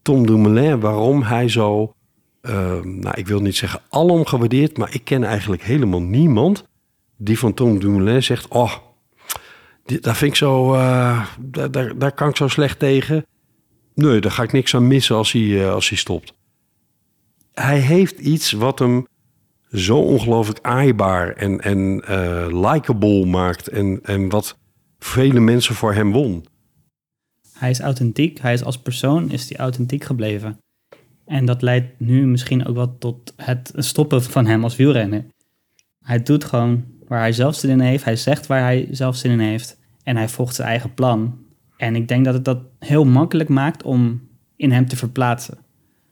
[0.01, 1.93] Tom Dumoulin, waarom hij zo
[2.41, 6.67] Ehm, nou, ik wil niet zeggen alom gewaardeerd, maar ik ken eigenlijk helemaal niemand
[7.17, 8.73] die van Tom Dumoulin zegt: Oh,
[9.97, 13.25] daar vind ik zo, uh, daar, daar, kan ik zo slecht tegen.
[13.93, 16.33] Nee, daar ga ik niks aan missen als hij, uh, als hij stopt.
[17.53, 19.07] Hij heeft iets wat hem
[19.71, 23.67] zo ongelooflijk aaibaar en, en uh, likable maakt.
[23.67, 24.57] En, en wat
[24.99, 26.45] vele mensen voor hem won.
[27.53, 28.39] Hij is authentiek.
[28.39, 30.57] Hij is als persoon is hij authentiek gebleven.
[31.25, 35.25] En dat leidt nu misschien ook wel tot het stoppen van hem als wielrenner.
[36.03, 38.03] Hij doet gewoon waar hij zelf zin in heeft.
[38.03, 39.78] Hij zegt waar hij zelf zin in heeft.
[40.09, 41.37] En hij volgt zijn eigen plan.
[41.77, 44.21] En ik denk dat het dat heel makkelijk maakt om
[44.55, 45.57] in hem te verplaatsen.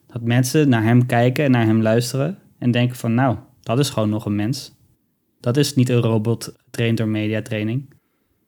[0.07, 3.89] Dat mensen naar hem kijken en naar hem luisteren en denken van nou, dat is
[3.89, 4.75] gewoon nog een mens.
[5.39, 7.93] Dat is niet een robot getraind door mediatraining.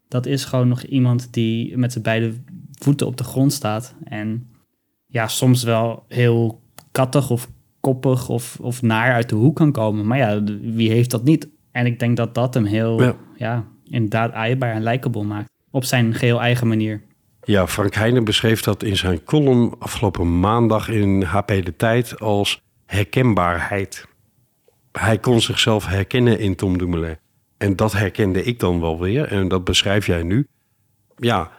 [0.07, 2.33] Dat is gewoon nog iemand die met zijn beide
[2.71, 4.47] voeten op de grond staat en
[5.07, 10.07] ja, soms wel heel kattig of koppig of, of naar uit de hoek kan komen.
[10.07, 11.49] Maar ja, wie heeft dat niet?
[11.71, 15.49] En ik denk dat dat hem heel, ja, ja inderdaad aaibaar en likable maakt.
[15.71, 17.01] Op zijn geheel eigen manier.
[17.43, 22.61] Ja, Frank Heijnen beschreef dat in zijn column afgelopen maandag in HP De Tijd als
[22.85, 24.07] herkenbaarheid.
[24.91, 27.17] Hij kon zichzelf herkennen in Tom Dumoulin.
[27.57, 29.27] En dat herkende ik dan wel weer.
[29.27, 30.47] En dat beschrijf jij nu.
[31.17, 31.51] Ja,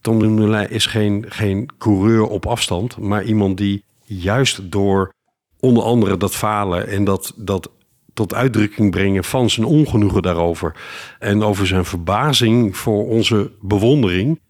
[0.00, 5.12] Tom Dumoulin is geen, geen coureur op afstand, maar iemand die juist door
[5.60, 7.70] onder andere dat falen en dat, dat
[8.14, 10.76] tot uitdrukking brengen van zijn ongenoegen daarover
[11.18, 14.40] en over zijn verbazing voor onze bewondering,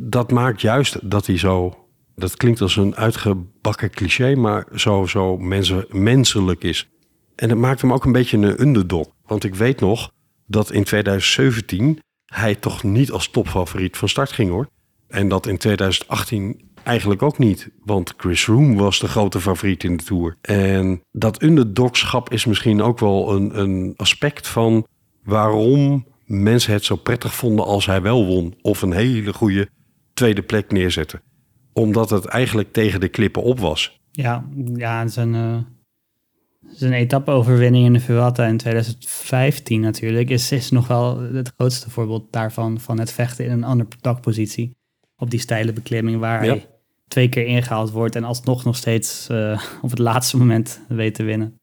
[0.00, 5.36] dat maakt juist dat hij zo, dat klinkt als een uitgebakken cliché, maar zo, zo
[5.36, 6.88] mensen, menselijk is.
[7.34, 9.08] En het maakt hem ook een beetje een underdog.
[9.26, 10.10] Want ik weet nog
[10.46, 14.68] dat in 2017 hij toch niet als topfavoriet van start ging hoor.
[15.08, 17.70] En dat in 2018 eigenlijk ook niet.
[17.84, 20.36] Want Chris Froome was de grote favoriet in de Tour.
[20.40, 24.86] En dat underdogschap is misschien ook wel een, een aspect van
[25.24, 28.54] waarom mensen het zo prettig vonden als hij wel won.
[28.62, 29.68] Of een hele goede
[30.14, 31.22] tweede plek neerzetten.
[31.72, 34.00] Omdat het eigenlijk tegen de klippen op was.
[34.10, 34.44] Ja,
[34.74, 35.58] ja zijn, uh,
[36.66, 40.30] zijn etappe-overwinning in de Vuelta in 2015 natuurlijk...
[40.30, 42.80] Is, is nog wel het grootste voorbeeld daarvan...
[42.80, 44.76] van het vechten in een underdog-positie
[45.16, 46.66] op die steile beklimming waar hij
[47.08, 51.22] twee keer ingehaald wordt en alsnog nog steeds uh, op het laatste moment weet te
[51.22, 51.58] winnen.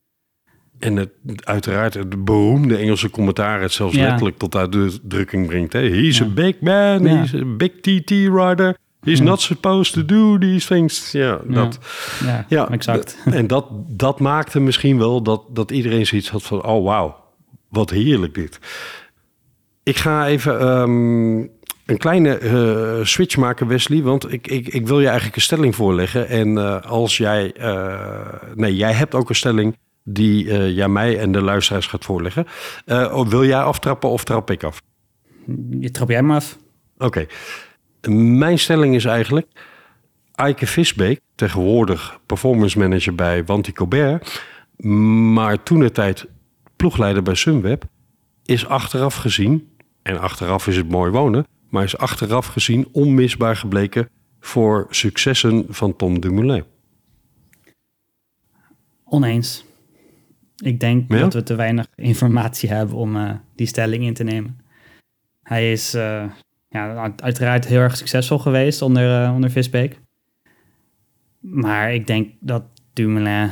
[0.79, 1.11] En het,
[1.43, 5.73] uiteraard het beroemde Engelse commentaar het zelfs letterlijk tot uitdrukking brengt.
[5.73, 5.79] Hè?
[5.79, 8.77] He's a big man, he's a big TT rider.
[9.03, 11.11] He's not supposed to do these things.
[11.11, 11.79] Ja, dat,
[12.23, 13.17] ja, ja, exact.
[13.25, 16.65] En dat, dat maakte misschien wel dat, dat iedereen zoiets had van...
[16.65, 17.15] oh, wauw,
[17.69, 18.59] wat heerlijk dit.
[19.83, 21.49] Ik ga even um,
[21.93, 24.01] een kleine eh, switch maken, Wesley.
[24.01, 26.27] Want ik, ik, ik wil je eigenlijk een stelling voorleggen.
[26.27, 27.53] En eh, als jij.
[27.53, 32.45] eh, nee, jij hebt ook een stelling die jij mij en de luisteraars gaat voorleggen.
[32.87, 34.81] Oh, wil jij aftrappen of trap ik af?
[35.79, 36.57] Je trap jij maar af.
[36.97, 37.25] Oké.
[38.09, 39.47] Mijn stelling is eigenlijk...
[40.35, 44.43] Eike Visbeek, tegenwoordig performance manager bij Wanty Colbert...
[45.33, 46.27] maar toen de tijd
[46.75, 47.83] ploegleider bij Sunweb...
[48.45, 49.69] is achteraf gezien,
[50.01, 51.45] en achteraf is het mooi wonen...
[51.73, 54.09] maar is achteraf gezien onmisbaar gebleken...
[54.39, 56.63] voor successen van Tom Dumoulin.
[59.03, 59.65] Oneens.
[60.55, 61.19] Ik denk Ja?
[61.19, 64.59] dat we te weinig informatie hebben om eh, die stelling in te nemen.
[65.43, 66.25] Hij is eh,
[66.69, 69.99] ja, uit- uiteraard heel erg succesvol geweest onder, eh, onder Visbeek.
[71.39, 73.51] Maar ik denk dat Dumoulin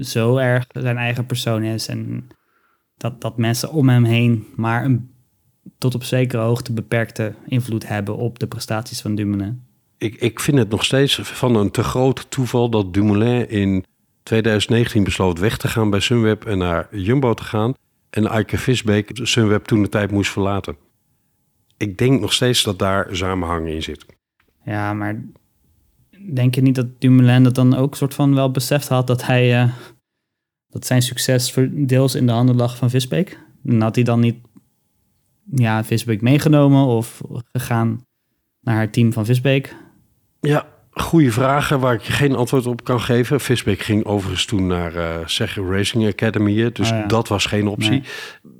[0.00, 2.28] zo erg zijn eigen persoon is en
[2.96, 5.13] dat, dat mensen om hem heen maar een
[5.78, 9.62] tot op zekere hoogte beperkte invloed hebben op de prestaties van Dumoulin.
[9.98, 12.70] Ik, ik vind het nog steeds van een te groot toeval...
[12.70, 13.84] dat Dumoulin in
[14.22, 16.44] 2019 besloot weg te gaan bij Sunweb...
[16.44, 17.74] en naar Jumbo te gaan...
[18.10, 20.76] en Eike Visbeek Sunweb toen de tijd moest verlaten.
[21.76, 24.06] Ik denk nog steeds dat daar samenhang in zit.
[24.64, 25.24] Ja, maar
[26.34, 29.60] denk je niet dat Dumoulin dat dan ook soort van wel beseft had dat hij
[29.60, 29.72] eh,
[30.68, 33.38] dat zijn succes deels in de handen lag van Visbeek?
[33.64, 34.36] En had hij dan niet
[35.54, 37.20] ja, Visbeek meegenomen of
[37.52, 38.04] gegaan
[38.60, 39.76] naar het team van Visbeek?
[40.40, 43.40] Ja, goede vragen waar ik je geen antwoord op kan geven.
[43.40, 47.06] Visbeek ging overigens toen naar Zeg Racing Academy, dus Oh ja.
[47.06, 47.90] dat was geen optie.
[47.90, 48.02] Nee.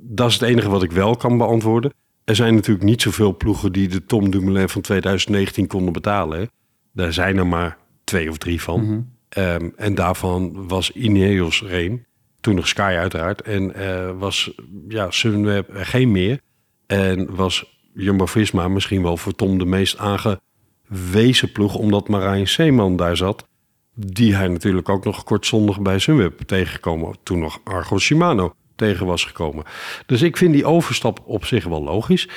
[0.01, 1.93] Dat is het enige wat ik wel kan beantwoorden.
[2.25, 6.39] Er zijn natuurlijk niet zoveel ploegen die de Tom Dumoulin van 2019 konden betalen.
[6.39, 6.45] Hè.
[6.93, 8.85] Daar zijn er maar twee of drie van.
[8.85, 8.99] Mhm.
[9.29, 12.05] Ehm, en daarvan was Ineos er een.
[12.39, 13.41] Toen nog Sky uiteraard.
[13.41, 14.51] En eh, was
[14.87, 16.39] ja, Sunweb er geen meer.
[16.87, 21.75] En was Jumbo-Visma misschien wel voor Tom de meest aangewezen ploeg...
[21.75, 23.47] omdat Marijn Seeman daar zat.
[23.95, 27.15] Die hij natuurlijk ook nog kortzondig bij Sunweb tegengekomen.
[27.23, 29.63] Toen nog Argo Shimano tegen was gekomen.
[30.05, 32.29] Dus ik vind die overstap op zich wel logisch.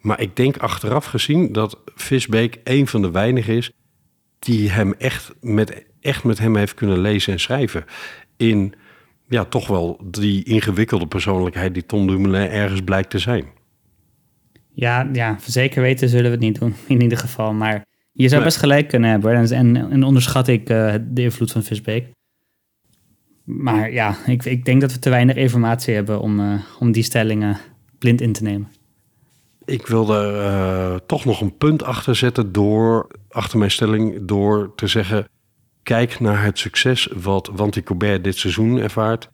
[0.00, 3.72] Maar ik denk achteraf gezien dat Visbeek een van de weinigen is
[4.38, 7.84] die hem echt met, echt met hem heeft kunnen lezen en schrijven.
[8.36, 8.74] In
[9.28, 13.44] ja, toch wel die ingewikkelde persoonlijkheid die Tom Dumoulin ergens blijkt te zijn.
[14.74, 17.52] Ja, ja, zeker weten zullen we het niet doen, in ieder geval.
[17.52, 18.44] Maar je zou Nee.
[18.50, 19.30] best gelijk kunnen hebben.
[19.36, 19.48] hoor.
[19.48, 22.06] En, en, onderschat ik eh, de invloed van Visbeek.
[23.44, 27.02] Maar ja, ik, ik denk dat we te weinig informatie hebben om, eh, om die
[27.02, 27.58] stellingen
[27.98, 28.68] blind in te nemen.
[29.64, 34.86] Ik wilde eh, toch nog een punt achter zetten door, achter mijn stelling, door te
[34.86, 35.28] zeggen:
[35.82, 39.30] kijk naar het succes wat Wanty Colbert dit seizoen ervaart.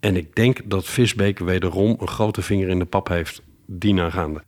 [0.00, 4.42] En ik denk dat Visbeek wederom een grote vinger in de pap heeft, dienaangaande.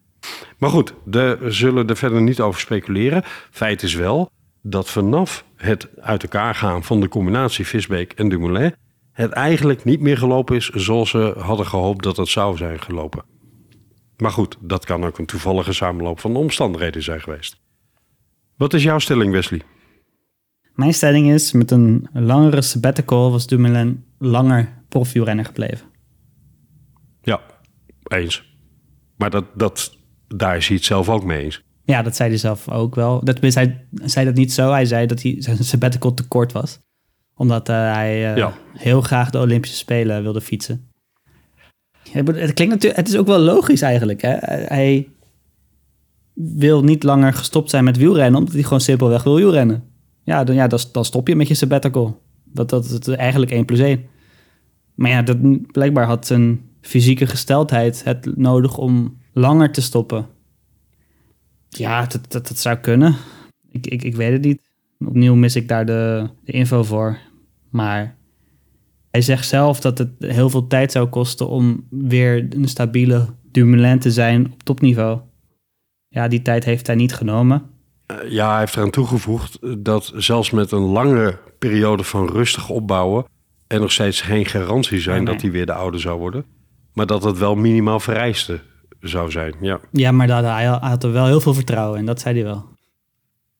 [0.58, 3.22] Maar goed, we zullen er verder niet over speculeren.
[3.50, 4.30] Feit is wel
[4.62, 8.74] dat vanaf het uit elkaar gaan van de combinatie Visbeek en Dumoulin...
[9.12, 13.24] het eigenlijk niet meer gelopen is zoals ze hadden gehoopt dat het zou zijn gelopen.
[14.16, 17.56] Maar goed, dat kan ook een toevallige samenloop van omstandigheden zijn geweest.
[18.56, 19.62] Wat is jouw stelling, Wesley?
[20.74, 25.86] Mijn stelling is, met een langere sabbatical was Dumoulin langer profielrenner gebleven.
[27.22, 27.40] Ja,
[28.04, 28.56] eens.
[29.16, 29.97] Maar dat, dat,
[30.28, 31.62] daar is hij het zelf ook mee eens.
[31.84, 33.24] Ja, dat zei hij zelf ook wel.
[33.24, 34.70] Dat, tenminste, hij zei dat niet zo.
[34.70, 36.78] Hij zei dat hij zijn sabbatical te kort was.
[37.34, 38.52] Omdat eh, hij eh, Ja.
[38.72, 40.90] heel graag de Olympische Spelen wilde fietsen.
[42.12, 44.22] Het klinkt natuurlijk, het is ook wel logisch eigenlijk.
[44.22, 44.36] Hè?
[44.66, 45.08] Hij
[46.34, 49.84] wil niet langer gestopt zijn met wielrennen, omdat hij gewoon simpelweg wil wielrennen.
[50.24, 52.20] Ja, dan, ja, dan, dan stop je met je sabbatical.
[52.44, 54.04] Dat, dat, dat is eigenlijk 1 plus 1.
[54.94, 55.36] Maar ja, dat,
[55.72, 60.26] blijkbaar had zijn fysieke gesteldheid het nodig om langer te stoppen.
[61.68, 63.16] Ja, dat, dat, dat zou kunnen.
[63.70, 64.60] Ik, ik, ik weet het niet.
[64.98, 67.18] Opnieuw mis ik daar de, de info voor.
[67.70, 68.16] Maar
[69.10, 73.98] hij zegt zelf dat het heel veel tijd zou kosten om weer een stabiele Dumoulin
[73.98, 75.20] te zijn op topniveau.
[76.08, 77.62] Ja, die tijd heeft hij niet genomen.
[78.06, 83.24] Eh, ja, hij heeft eraan toegevoegd dat zelfs met een lange periode van rustig opbouwen...
[83.66, 85.32] er nog steeds geen garantie zijn Nee, nee.
[85.32, 86.44] dat hij weer de oude zou worden.
[86.92, 88.60] Maar dat het wel minimaal vereiste
[89.00, 89.80] zou zijn, ja.
[89.92, 92.76] Ja, maar dat, hij had er wel heel veel vertrouwen in, dat zei hij wel.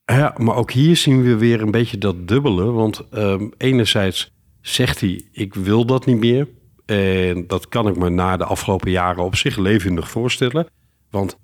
[0.06, 2.64] Ja, maar ook hier zien we weer een beetje dat dubbele.
[2.64, 6.48] Want ehm, enerzijds zegt hij, ik wil dat niet meer.
[6.86, 10.66] En dat kan ik me na de afgelopen jaren op zich levendig voorstellen.
[11.10, 11.38] Want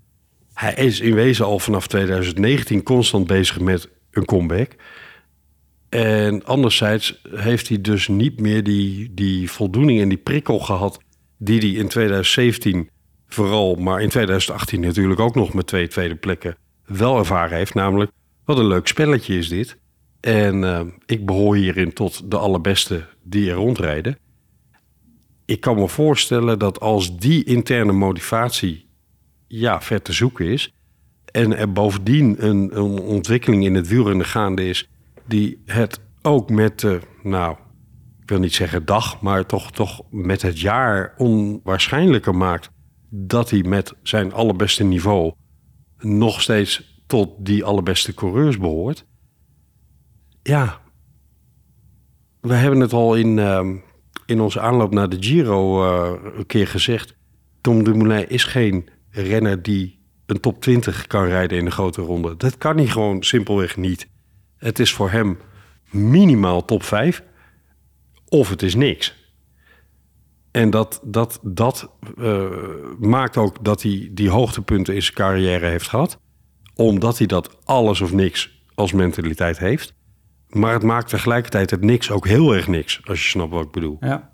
[0.53, 4.77] hij is in wezen al vanaf 2019 constant bezig met een comeback.
[5.89, 10.99] En anderzijds heeft hij dus niet meer die, die voldoening en die prikkel gehad...
[11.39, 12.89] die hij in 2017
[13.35, 17.75] vooral, maar in 2018 natuurlijk ook nog met twee tweede plekken wel ervaren heeft.
[17.75, 18.11] Namelijk,
[18.45, 19.79] wat een leuk spelletje is dit.
[20.21, 24.19] En eh, ik behoor hierin tot de allerbeste die er rondrijden.
[25.45, 28.87] Ik kan me voorstellen dat als die interne motivatie
[29.47, 30.73] ja, ver te zoeken is...
[31.33, 34.89] en er bovendien een, een ontwikkeling in het wielrennen gaande is...
[35.27, 37.57] die het ook met, uh, nou,
[38.23, 39.21] ik wil niet zeggen dag...
[39.21, 42.71] maar toch, toch met het jaar onwaarschijnlijker maakt...
[43.17, 45.33] dat hij met zijn allerbeste niveau
[45.99, 49.07] nog steeds tot die allerbeste coureurs behoort
[50.45, 50.81] ja,
[52.41, 53.69] we hebben het al in, uh,
[54.27, 57.17] in onze aanloop naar de Giro uh, een keer gezegd.
[57.61, 62.37] Tom Dumoulin is geen renner die een top 20 kan rijden in de grote ronde.
[62.37, 64.09] Dat kan hij gewoon simpelweg niet.
[64.57, 65.39] Het is voor hem
[65.91, 67.23] minimaal top 5
[68.29, 69.24] of het is niks.
[70.55, 72.51] En dat, dat, dat uh,
[72.99, 76.21] maakt ook dat hij die hoogtepunten in zijn carrière heeft gehad.
[76.75, 79.95] Omdat hij dat alles of niks als mentaliteit heeft.
[80.49, 83.71] Maar het maakt tegelijkertijd het niks ook heel erg niks, als je snapt wat ik
[83.71, 83.97] bedoel.
[84.01, 84.33] Ja,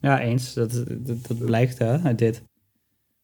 [0.00, 0.54] ja eens.
[0.54, 2.42] Dat, dat, dat blijkt hè, uit dit.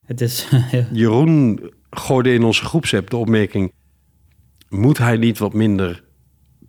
[0.06, 0.48] Het is,
[0.92, 3.72] Jeroen gooide in onze groepsapp de opmerking...
[4.68, 6.04] moet hij niet wat minder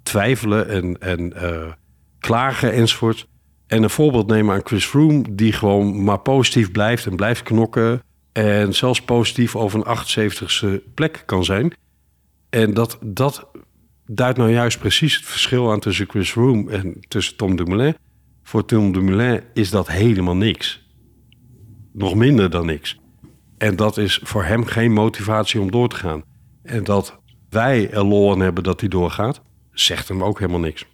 [0.03, 1.71] twijfelen en, en uh,
[2.19, 3.31] klagen enzovoort...
[3.67, 5.23] en een voorbeeld nemen aan Chris Froome...
[5.35, 8.01] die gewoon maar positief blijft en blijft knokken...
[8.31, 11.73] en zelfs positief over een 78ste plek kan zijn...
[12.53, 13.47] En dat, dat
[14.05, 17.95] duidt nou juist precies het verschil aan tussen Chris Froome en tussen Tom Dumoulin.
[18.43, 20.87] Voor Tom Dumoulin is dat helemaal niks.
[21.93, 22.99] Nog minder dan niks.
[23.57, 26.23] En dat is voor hem geen motivatie om door te gaan.
[26.63, 30.85] En dat wij er lol aan hebben dat hij doorgaat, zegt hem ook helemaal niks.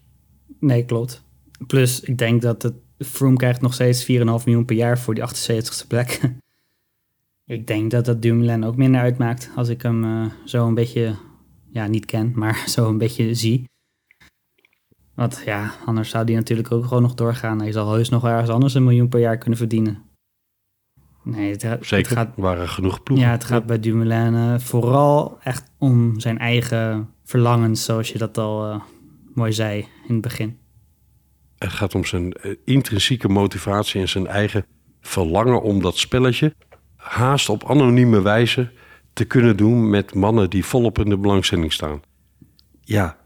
[0.60, 1.24] Nee, klopt.
[1.68, 4.08] Plus, ik denk dat het Froome krijgt nog steeds 4,5
[4.46, 6.22] miljoen per jaar voor die 78ste plek.
[7.46, 11.16] ik denk dat dat Dumoulin ook minder uitmaakt als ik hem uh, zo een beetje
[11.72, 13.68] ja, niet ken, maar zo een beetje zie.
[15.14, 17.62] Want ja, anders zou die natuurlijk ook gewoon nog doorgaan.
[17.62, 20.04] Hij zal heus nog ergens anders een miljoen per jaar kunnen verdienen.
[21.24, 23.28] Nee, het, Zeker, het gaat, waren genoeg ploegen.
[23.28, 28.38] Ja, het gaat bij Dumoulin uh, vooral echt om zijn eigen verlangens, zoals je dat
[28.38, 28.82] al uh,
[29.34, 30.58] mooi zei in het begin.
[31.60, 34.66] Het gaat om zijn uh, intrinsieke motivatie en zijn eigen
[35.02, 36.56] verlangen om dat spelletje
[36.96, 38.72] haast op anonieme wijze
[39.14, 42.02] te kunnen doen met mannen die volop in de belangstelling staan.
[42.82, 43.18] Ja,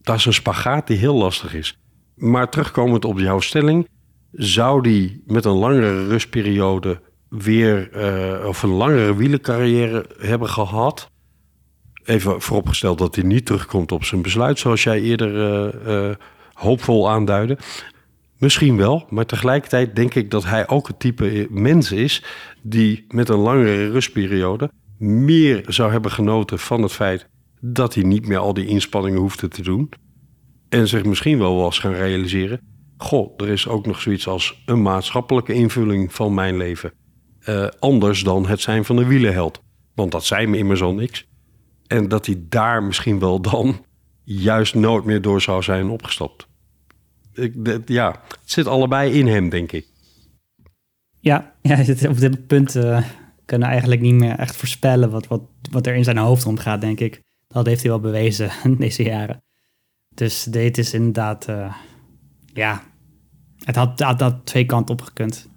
[0.00, 1.78] dat is een spagaat die heel lastig is.
[2.14, 3.88] Maar terugkomend op jouw stelling,
[4.32, 11.10] zou die met een langere rustperiode weer uh, of een langere wielencarrière hebben gehad?
[12.04, 15.34] Even vooropgesteld dat hij niet terugkomt op zijn besluit, zoals jij eerder
[15.86, 16.14] uh,
[16.56, 17.58] hoopvol aanduidde.
[18.38, 22.24] Misschien wel, maar tegelijkertijd denk ik dat hij ook het type mens is
[22.62, 27.28] die met een langere rustperiode meer zou hebben genoten van het feit
[27.60, 29.88] dat hij niet meer al die inspanningen hoefde te doen.
[30.68, 32.60] En zich misschien wel was gaan realiseren:
[32.96, 36.92] Goh, er is ook nog zoiets als een maatschappelijke invulling van mijn leven.
[37.48, 39.62] Uh, anders dan het zijn van de wielenheld.
[39.94, 41.26] Want dat zei me immers al niks.
[41.86, 43.84] En dat hij daar misschien wel dan
[44.26, 46.46] juist nooit meer door zou zijn opgestapt.
[47.34, 47.54] Ik,
[47.86, 49.86] ja, het zit allebei in hem, denk ik.
[51.20, 53.02] Ja, ja op dit punt uh,
[53.44, 57.00] kunnen eigenlijk niet meer echt voorspellen wat, wat, wat er in zijn hoofd omgaat, denk
[57.00, 57.20] ik.
[57.48, 59.42] Dat heeft hij wel bewezen deze jaren.
[60.14, 61.74] Dus dit is inderdaad, uh,
[62.52, 62.82] ja,
[63.64, 65.48] het had, had, twee kanten op gekund.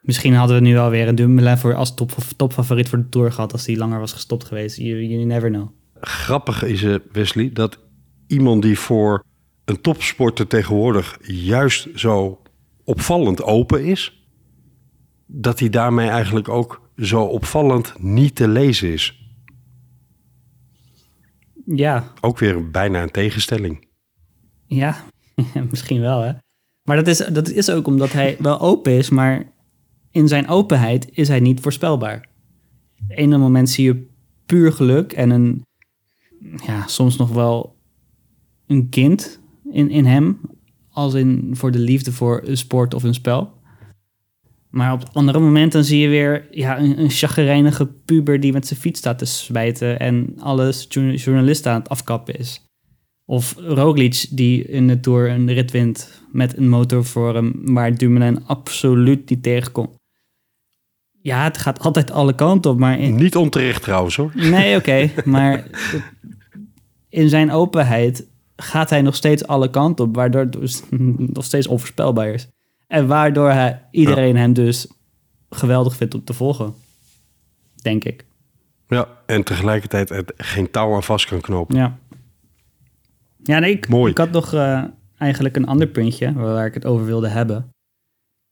[0.00, 3.52] Misschien hadden we nu alweer een Dumoulin voor als top, topfavoriet voor de Tour gehad
[3.52, 4.76] als hij langer was gestopt geweest.
[4.76, 5.68] You, you never know.
[6.00, 7.78] Grappig is, Wesley, dat
[8.26, 9.24] iemand die voor
[9.64, 12.42] een topsporter tegenwoordig juist zo
[12.84, 14.26] opvallend open is,
[15.26, 19.32] dat hij daarmee eigenlijk ook zo opvallend niet te lezen is.
[21.64, 22.12] Ja.
[22.20, 23.86] Ook weer bijna een tegenstelling.
[24.66, 25.04] Ja,
[25.70, 26.32] misschien wel hè.
[26.82, 29.52] Maar dat is, dat is ook omdat hij wel open is, maar
[30.10, 32.28] in zijn openheid is hij niet voorspelbaar.
[33.08, 34.06] ene moment zie je
[34.46, 35.66] puur geluk en een,
[36.66, 37.76] ja, soms nog wel
[38.66, 39.40] een kind
[39.72, 40.40] in, in hem,
[40.90, 43.56] als in voor de liefde voor een sport of een spel.
[44.70, 48.80] Maar op andere momenten zie je weer ja, een, een chagrijnige puber die met zijn
[48.80, 52.62] fiets staat te spijten en alles journalisten aan het afkappen is.
[53.24, 57.96] Of Roglic die in de Tour een rit wint met een motor voor hem waar
[57.96, 59.96] Dumoulin absoluut niet tegenkomt.
[61.22, 62.98] Ja, het gaat altijd alle kanten op, maar...
[62.98, 63.16] In...
[63.16, 64.32] Niet onterecht trouwens hoor.
[64.34, 65.66] Nee, oké, okay, maar
[67.08, 70.82] in zijn openheid gaat hij nog steeds alle kanten op, waardoor het dus
[71.36, 72.48] nog steeds onvoorspelbaar is.
[72.86, 74.40] En waardoor hij, iedereen ja.
[74.40, 74.88] hem dus
[75.50, 76.74] geweldig vindt om te volgen.
[77.82, 78.26] denk ik.
[78.86, 81.76] Ja, en tegelijkertijd er geen touw aan vast kan knopen.
[81.76, 81.98] Ja.
[83.42, 84.10] Ja, nee, ik, Mooi.
[84.10, 84.84] ik had nog eh,
[85.18, 87.70] eigenlijk een ander puntje waar ik het over wilde hebben.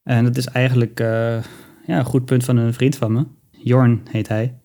[0.02, 1.42] En dat is eigenlijk eh,
[1.86, 3.26] ja, een goed punt van een vriend van me.
[3.50, 4.58] Jorn heet hij.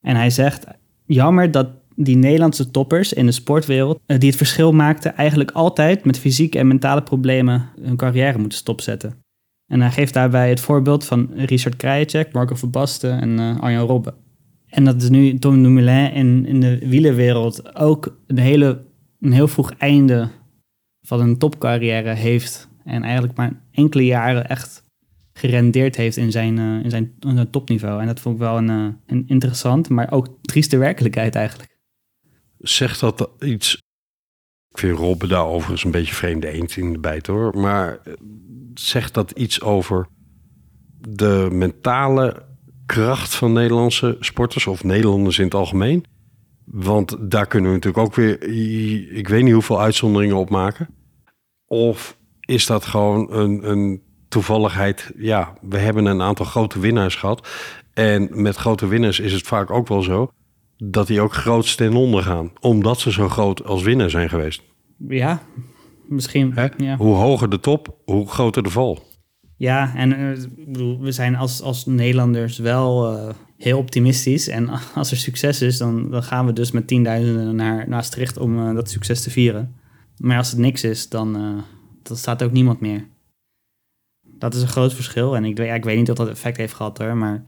[0.00, 0.66] En hij zegt,
[1.04, 4.00] jammer dat die Nederlandse toppers in de sportwereld...
[4.06, 7.68] eh, die het verschil maakten, eigenlijk altijd met fysieke en mentale problemen...
[7.80, 9.24] hun carrière moeten stopzetten.
[9.66, 14.14] En hij geeft daarbij het voorbeeld van Richard Krajicek, Marco van en eh, Arjan Robben.
[14.66, 18.84] En dat is nu Tom Dumoulin in, in de wielerwereld ook een, hele,
[19.20, 20.28] een heel vroeg einde
[21.02, 22.68] van een topcarrière heeft.
[22.84, 24.84] En eigenlijk maar enkele jaren echt
[25.32, 28.00] gerendeerd heeft in zijn, eh, in zijn, topniveau.
[28.00, 31.75] En dat vond ik wel een, een interessant, maar ook trieste werkelijkheid eigenlijk.
[32.58, 33.74] Zegt dat iets...
[34.70, 37.58] Ik vind Robben daar overigens een beetje vreemde eend in de bijt hoor.
[37.58, 38.12] Maar eh,
[38.74, 40.06] zegt dat iets over
[41.08, 42.46] de mentale
[42.86, 46.04] kracht van Nederlandse sporters of Nederlanders in het algemeen?
[46.64, 48.42] Want daar kunnen we natuurlijk ook weer,
[49.16, 50.88] ik weet niet hoeveel uitzonderingen op maken.
[51.66, 55.12] Of is dat gewoon een, een toevalligheid?
[55.16, 57.48] Ja, we hebben een aantal grote winnaars gehad.
[57.92, 60.30] En met grote winnaars is het vaak ook wel zo
[60.76, 62.52] dat die ook groot ten onder gaan.
[62.60, 64.62] Omdat ze zo groot als winnaar zijn geweest.
[65.08, 65.42] Ja,
[66.08, 66.54] misschien.
[66.76, 66.96] Ja.
[66.96, 69.02] Hoe hoger de top, hoe groter de val.
[69.56, 74.48] Ja, en eh, bedoel, we zijn als, als Nederlanders wel eh, heel optimistisch.
[74.48, 78.36] En als er succes is, dan, dan gaan we dus met tienduizenden naar naar Maastricht
[78.36, 79.74] om eh, dat succes te vieren.
[80.16, 81.32] Maar als het niks is, dan,
[82.02, 83.06] dan staat ook niemand meer.
[84.22, 85.36] Dat is een groot verschil.
[85.36, 87.44] En ik, ja, ik weet niet of dat effect heeft gehad hoor, maar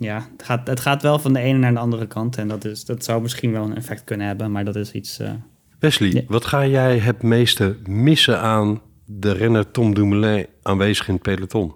[0.00, 2.36] ja, het gaat, het gaat wel van de ene naar de andere kant.
[2.36, 5.18] En dat, is, dat zou misschien wel een effect kunnen hebben, maar dat is iets...
[5.18, 5.32] eh,
[5.78, 6.22] Wesley, Ja.
[6.28, 11.74] wat ga jij het meeste missen aan de renner Tom Dumoulin aanwezig in het peloton?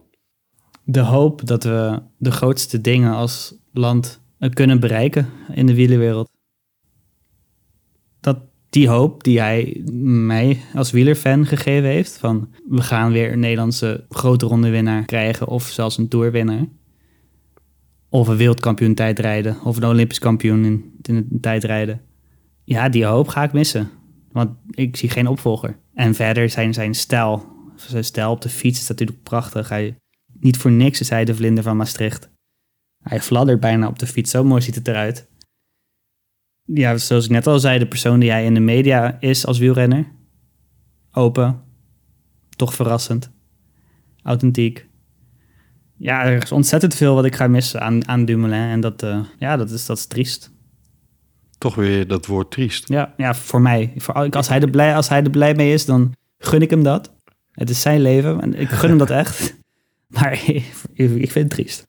[0.85, 6.31] de hoop dat we de grootste dingen als land eh, kunnen bereiken in de wielerwereld.
[8.21, 8.39] Dat
[8.71, 14.05] die hoop die hij mij als wielerfan gegeven heeft, van we gaan weer een Nederlandse
[14.09, 16.64] grote ronde winnaar krijgen of zelfs een toerwinnaar.
[18.11, 22.01] Of een wereldkampioen tijdrijden of een olympisch kampioen in, in tijdrijden.
[22.65, 23.91] Ja, die hoop ga ik missen.
[24.33, 25.79] Want ik zie geen opvolger.
[25.95, 27.47] En verder zijn zijn stijl,
[27.77, 29.69] zijn stijl op de fiets is natuurlijk prachtig.
[29.69, 29.97] Hij,
[30.41, 32.31] niet voor niks is hij de vlinder van Maastricht.
[33.03, 35.29] Hij fladdert bijna op de fiets, zo mooi ziet het eruit.
[36.65, 39.59] Ja, zoals ik net al zei, de persoon die hij in de media is als
[39.59, 40.13] wielrenner.
[41.13, 41.63] Open,
[42.57, 43.31] toch verrassend,
[44.23, 44.89] authentiek.
[46.03, 48.69] Ja, er is ontzettend veel wat ik ga missen aan, aan Dumoulin.
[48.69, 50.51] En dat, eh, ja, dat, is, dat is triest.
[51.59, 52.89] Toch weer dat woord triest.
[52.89, 53.93] Ja, ja voor mij.
[53.97, 56.83] Voor, als, hij er blij, als hij er blij mee is, dan gun ik hem
[56.83, 57.15] dat.
[57.53, 59.59] Het is zijn leven en ik gun hem dat echt.
[60.17, 60.33] Maar
[60.95, 61.87] ik vind het triest.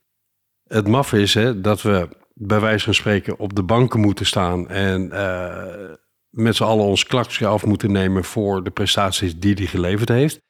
[0.68, 4.70] Het maffe is hè, dat we bij wijze van spreken op de banken moeten staan
[4.70, 5.96] en eh,
[6.30, 10.42] met z'n allen ons klakje af moeten nemen voor de prestaties die hij geleverd heeft.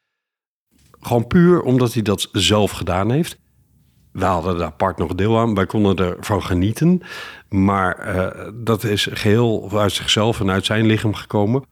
[1.00, 3.41] Gewoon puur omdat hij dat zelf gedaan heeft.
[4.12, 5.56] We hadden daar apart nog deel aan.
[5.56, 7.02] Wij konden ervan genieten.
[7.50, 11.64] Maar eh, dat is geheel uit zichzelf en uit zijn lichaam gekomen.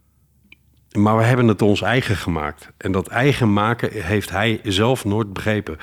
[0.98, 2.72] Maar we hebben het ons eigen gemaakt.
[2.78, 5.78] En dat eigen maken heeft hij zelf nooit begrepen.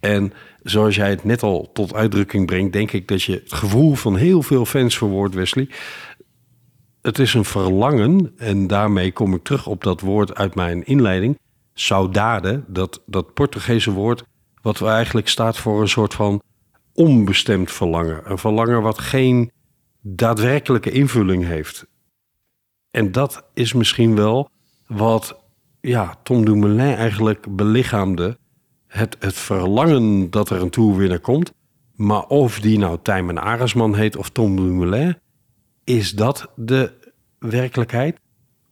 [0.00, 0.32] En
[0.62, 4.16] zoals jij het net al tot uitdrukking brengt, denk ik dat je het gevoel van
[4.16, 5.68] heel veel fans verwoordt, Wesley.
[7.02, 11.38] Het is een verlangen, en daarmee kom ik terug op dat woord uit mijn inleiding.
[11.74, 14.24] Saudade, dat, dat Portugese woord,
[14.68, 16.42] wat eigenlijk staat voor een soort van
[16.94, 18.30] onbestemd verlangen.
[18.30, 19.50] Een verlangen wat geen
[20.00, 21.86] daadwerkelijke invulling heeft.
[22.90, 24.50] En dat is misschien wel
[24.86, 25.40] wat
[25.80, 28.38] ja, Tom Dumoulin eigenlijk belichaamde.
[28.86, 31.52] Het, het verlangen dat er een toerwinnaar komt.
[31.94, 35.18] Maar of die nou Tijmen Aresman heet of Tom Dumoulin...
[35.84, 36.92] is dat de
[37.38, 38.20] werkelijkheid?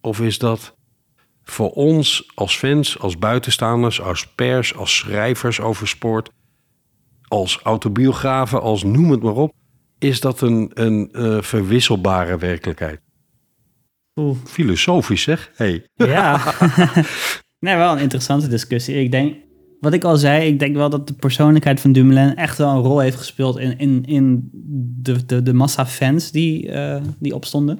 [0.01, 0.76] Of is dat
[1.49, 4.01] voor ons als fans, als buitenstaanders...
[4.01, 6.29] als pers, als schrijvers over sport...
[7.27, 9.53] als autobiografen, als noem het maar op...
[9.99, 12.99] is dat een, een eh, verwisselbare werkelijkheid?
[14.15, 14.37] Oeh.
[14.45, 15.51] Filosofisch zeg.
[15.55, 15.85] Hey.
[15.93, 16.53] Ja.
[17.59, 18.95] nee, wel een interessante discussie.
[18.95, 19.35] Ik denk,
[19.79, 22.81] wat ik al zei, ik denk wel dat de persoonlijkheid van Dumoulin echt wel een
[22.81, 24.49] rol heeft gespeeld in, in, in
[25.01, 27.79] de, de, de massa fans die, eh, die opstonden.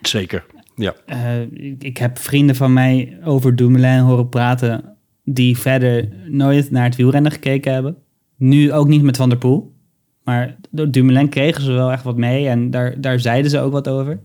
[0.00, 0.46] Zeker,
[0.76, 0.94] ja.
[1.06, 1.40] Eh,
[1.78, 7.32] ik, heb vrienden van mij over Dumoulin horen praten die verder nooit naar het wielrennen
[7.32, 7.96] gekeken hebben.
[8.36, 9.74] Nu ook niet met Van der Poel.
[10.24, 13.72] Maar door Dumoulin kregen ze wel echt wat mee en daar, daar zeiden ze ook
[13.72, 14.20] wat over.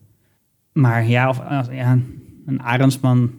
[0.74, 1.42] Maar ja, of,
[1.72, 2.00] ja
[2.46, 3.32] een Arendsman,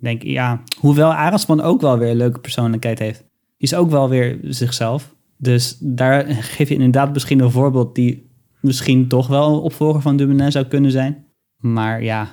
[0.00, 0.62] denk ik, ja.
[0.80, 3.18] Hoewel Arendsman ook wel weer een leuke persoonlijkheid heeft.
[3.18, 5.14] Die is ook wel weer zichzelf.
[5.36, 10.16] Dus daar geef je inderdaad misschien een voorbeeld die misschien toch wel een opvolger van
[10.16, 11.26] Dumoulin zou kunnen zijn.
[11.56, 12.28] Maar ja,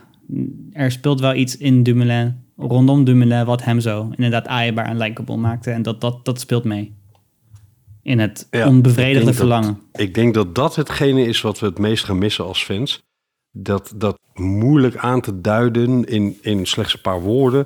[0.76, 5.38] er speelt wel iets in Dumoulin, rondom Dumoulin, wat hem zo inderdaad aaibaar en likable
[5.38, 5.71] maakte.
[5.71, 6.95] En dat, dat, dat speelt mee.
[8.01, 9.80] In het Ja, onbevredigde ik verlangen.
[9.91, 13.03] Dat, ik denk dat dat hetgene is wat we het meest gaan missen als fans.
[13.51, 17.65] Dat, dat moeilijk aan te duiden in, in slechts een paar woorden.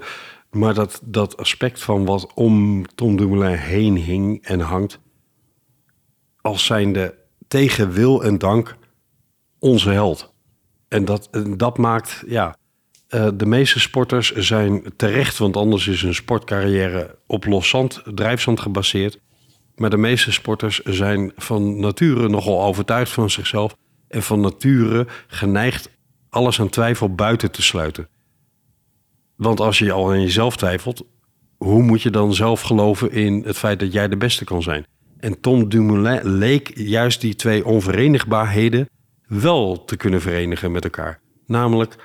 [0.52, 5.00] Maar dat, dat aspect van wat om Tom Dumoulin heen hing en hangt.
[6.42, 7.16] Als zijnde
[7.48, 8.78] tegen wil en dank
[9.60, 10.34] onze held.
[10.88, 12.58] En dat, en dat maakt, ja,
[13.10, 18.60] eh, de meeste sporters zijn terecht, want anders is hun sportcarrière op los zand, drijfzand
[18.60, 19.20] gebaseerd.
[19.76, 23.76] Maar de meeste sporters zijn van nature nogal overtuigd van zichzelf
[24.08, 25.90] en van nature geneigd
[26.30, 28.08] alles aan twijfel buiten te sluiten.
[29.36, 31.04] Want als je al aan jezelf twijfelt,
[31.58, 34.86] hoe moet je dan zelf geloven in het feit dat jij de beste kan zijn?
[35.20, 38.90] En Tom Dumoulin leek juist die twee onverenigbaarheden
[39.28, 41.20] wel te kunnen verenigen met elkaar.
[41.46, 41.96] Namelijk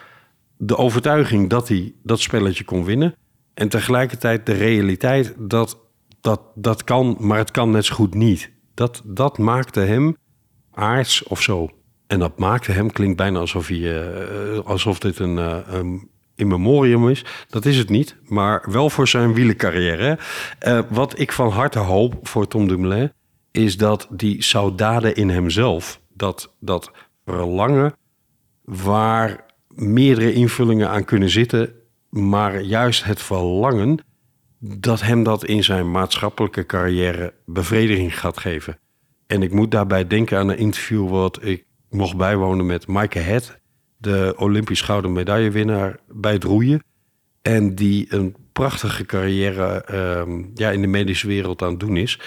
[0.57, 3.15] de overtuiging dat hij dat spelletje kon winnen.
[3.55, 5.85] En tegelijkertijd de realiteit dat
[6.25, 8.51] dat, dat kan, maar het kan net zo goed niet.
[8.75, 10.17] Dat, dat maakte hem
[10.71, 11.69] aards of zo.
[12.07, 17.25] En dat maakte hem, klinkt bijna alsof, hij, eh, alsof dit een, eh, memoriam is.
[17.49, 20.19] Dat is het niet, maar wel voor zijn wielencarrière.
[20.59, 23.13] Eh, wat ik van harte hoop voor Tom Dumoulin...
[23.51, 26.91] is dat die saudade in hemzelf, dat, dat
[27.25, 27.95] verlangen...
[28.63, 29.44] waar
[29.75, 31.73] meerdere invullingen aan kunnen zitten...
[32.09, 33.99] maar juist het verlangen
[34.59, 38.79] dat hem dat in zijn maatschappelijke carrière bevrediging gaat geven.
[39.27, 43.61] En ik moet daarbij denken aan een interview wat ik mocht bijwonen met Maaike Het,
[43.97, 46.83] de Olympisch gouden medaillewinnaar bij het roeien.
[47.43, 52.21] En die een prachtige carrière ehm, ja, in de medische wereld aan het doen is.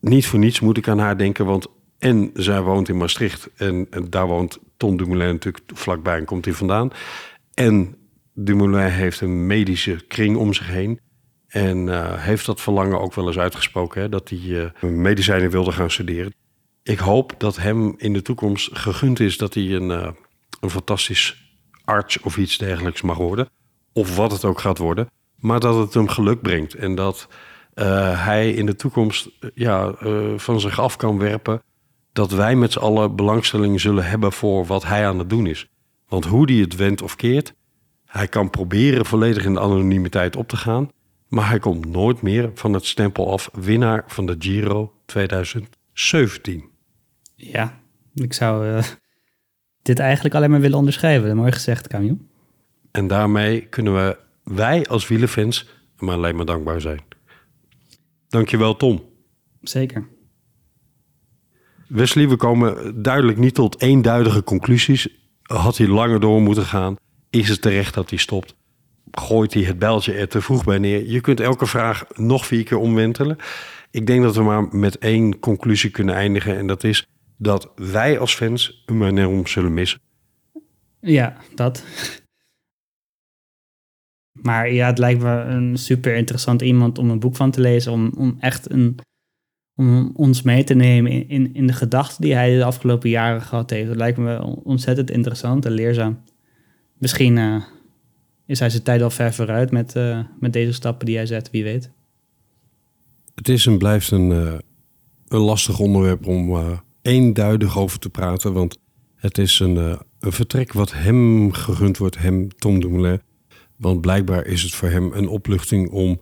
[0.00, 1.66] Niet voor niets moet ik aan haar denken, want
[2.04, 3.48] en zij woont in Maastricht.
[3.56, 6.90] En, daar woont Tom Dumoulin natuurlijk vlakbij en komt hij vandaan.
[7.54, 7.96] En
[8.34, 11.00] Dumoulin heeft een medische kring om zich heen.
[11.48, 15.72] En eh, heeft dat verlangen ook wel eens uitgesproken, hè, dat hij eh, medicijnen wilde
[15.72, 16.34] gaan studeren.
[16.82, 20.08] Ik hoop dat hem in de toekomst gegund is dat hij een, eh,
[20.60, 23.48] een fantastisch arts of iets dergelijks mag worden.
[23.92, 25.08] Of wat het ook gaat worden.
[25.36, 26.74] Maar dat het hem geluk brengt.
[26.74, 27.28] En dat
[28.14, 29.94] hij in de toekomst ja,
[30.36, 31.62] van zich af kan werpen.
[32.14, 35.68] Dat wij met z'n allen belangstelling zullen hebben voor wat hij aan het doen is.
[36.08, 37.54] Want hoe die het wendt of keert,
[38.06, 40.88] hij kan proberen volledig in de anonimiteit op te gaan.
[41.28, 46.64] Maar hij komt nooit meer van het stempel af winnaar van de Giro 2017.
[47.34, 47.80] Ja,
[48.14, 48.84] ik zou eh,
[49.82, 51.36] dit eigenlijk alleen maar willen onderschrijven.
[51.36, 52.16] Mooi gezegd, Camille.
[52.90, 57.00] En daarmee kunnen we, wij als wielenfans, hem alleen maar dankbaar zijn.
[58.28, 59.02] Dankjewel Tom.
[59.62, 60.08] Zeker.
[61.94, 65.08] Wesley, we komen duidelijk niet tot eenduidige conclusies.
[65.42, 66.96] Had hij langer door moeten gaan?
[67.30, 68.54] Is het terecht dat hij stopt?
[69.10, 71.06] Gooit hij het bijltje er te vroeg bij neer?
[71.06, 73.36] Je kunt elke vraag nog vier keer omwentelen.
[73.90, 76.56] Ik denk dat we maar met één conclusie kunnen eindigen.
[76.56, 80.00] En dat is dat wij als fans hem enorm zullen missen.
[81.00, 81.84] Ja, dat.
[84.32, 87.92] Maar ja, het lijkt me een super interessant iemand om een boek van te lezen.
[87.92, 88.98] Om, om echt een,
[89.76, 93.42] om ons mee te nemen in, in, in de gedachten die hij de afgelopen jaren
[93.42, 93.88] gehad heeft.
[93.88, 96.20] Het lijkt me ontzettend interessant en leerzaam.
[96.98, 97.62] Misschien eh,
[98.46, 101.50] is hij zijn tijd al ver vooruit met, eh, met deze stappen die hij zet,
[101.50, 101.90] wie weet.
[103.34, 104.58] Het is en blijft een, eh,
[105.28, 106.58] een lastig onderwerp om
[107.02, 108.52] eenduidig over te praten.
[108.52, 108.78] Want
[109.16, 109.76] het is een,
[110.20, 113.20] een vertrek wat hem gegund wordt, hem, Tom Dumoulin.
[113.76, 116.20] Want blijkbaar is het voor hem een opluchting om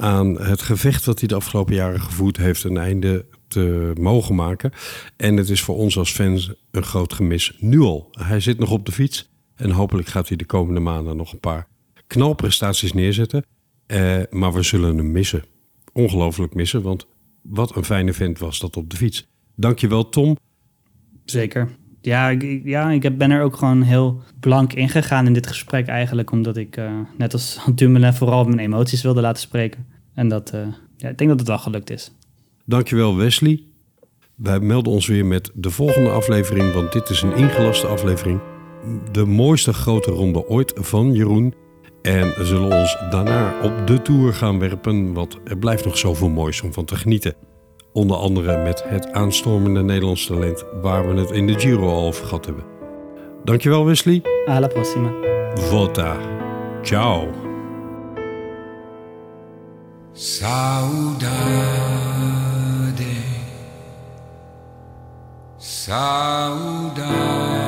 [0.00, 4.72] aan het gevecht dat hij de afgelopen jaren gevoerd heeft een einde te mogen maken.
[5.16, 8.08] En het is voor ons als fans een groot gemis nu al.
[8.10, 11.40] Hij zit nog op de fiets en hopelijk gaat hij de komende maanden nog een
[11.40, 11.68] paar
[12.06, 13.44] knalprestaties neerzetten.
[13.86, 15.44] Eh, maar we zullen hem missen.
[15.92, 17.06] Ongelooflijk missen, want
[17.42, 19.26] wat een fijne vent was dat op de fiets.
[19.54, 20.36] Dankjewel Tom.
[21.24, 21.68] Zeker.
[22.06, 26.30] Ja, ik, ja, ik ben er ook gewoon heel blank ingegaan in dit gesprek eigenlijk.
[26.30, 29.86] Omdat ik, eh, net als Dumoulin, vooral mijn emoties wilde laten spreken.
[30.14, 30.60] En dat, eh,
[30.96, 32.12] ja, ik denk dat het wel gelukt is.
[32.64, 33.62] Dankjewel Wesley.
[34.34, 38.40] Wij melden ons weer met de volgende aflevering, want dit is een ingelaste aflevering.
[39.12, 41.54] De mooiste grote ronde ooit van Jeroen.
[42.02, 46.28] En we zullen ons daarna op de Tour gaan werpen, want er blijft nog zoveel
[46.28, 47.34] moois om van te genieten.
[47.96, 52.24] Onder andere met het aanstormende Nederlandse talent waar we het in de Giro al over
[52.24, 52.64] gehad hebben.
[53.44, 54.22] Dankjewel Wesley.
[54.46, 55.12] Alla prossima.
[55.54, 56.16] Vota.
[56.82, 57.28] Ciao.
[60.12, 61.26] Saudade.
[65.56, 67.65] Saudade.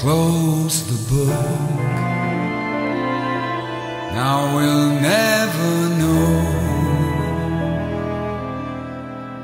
[0.00, 1.28] Close the book.
[4.14, 6.30] Now we'll never know.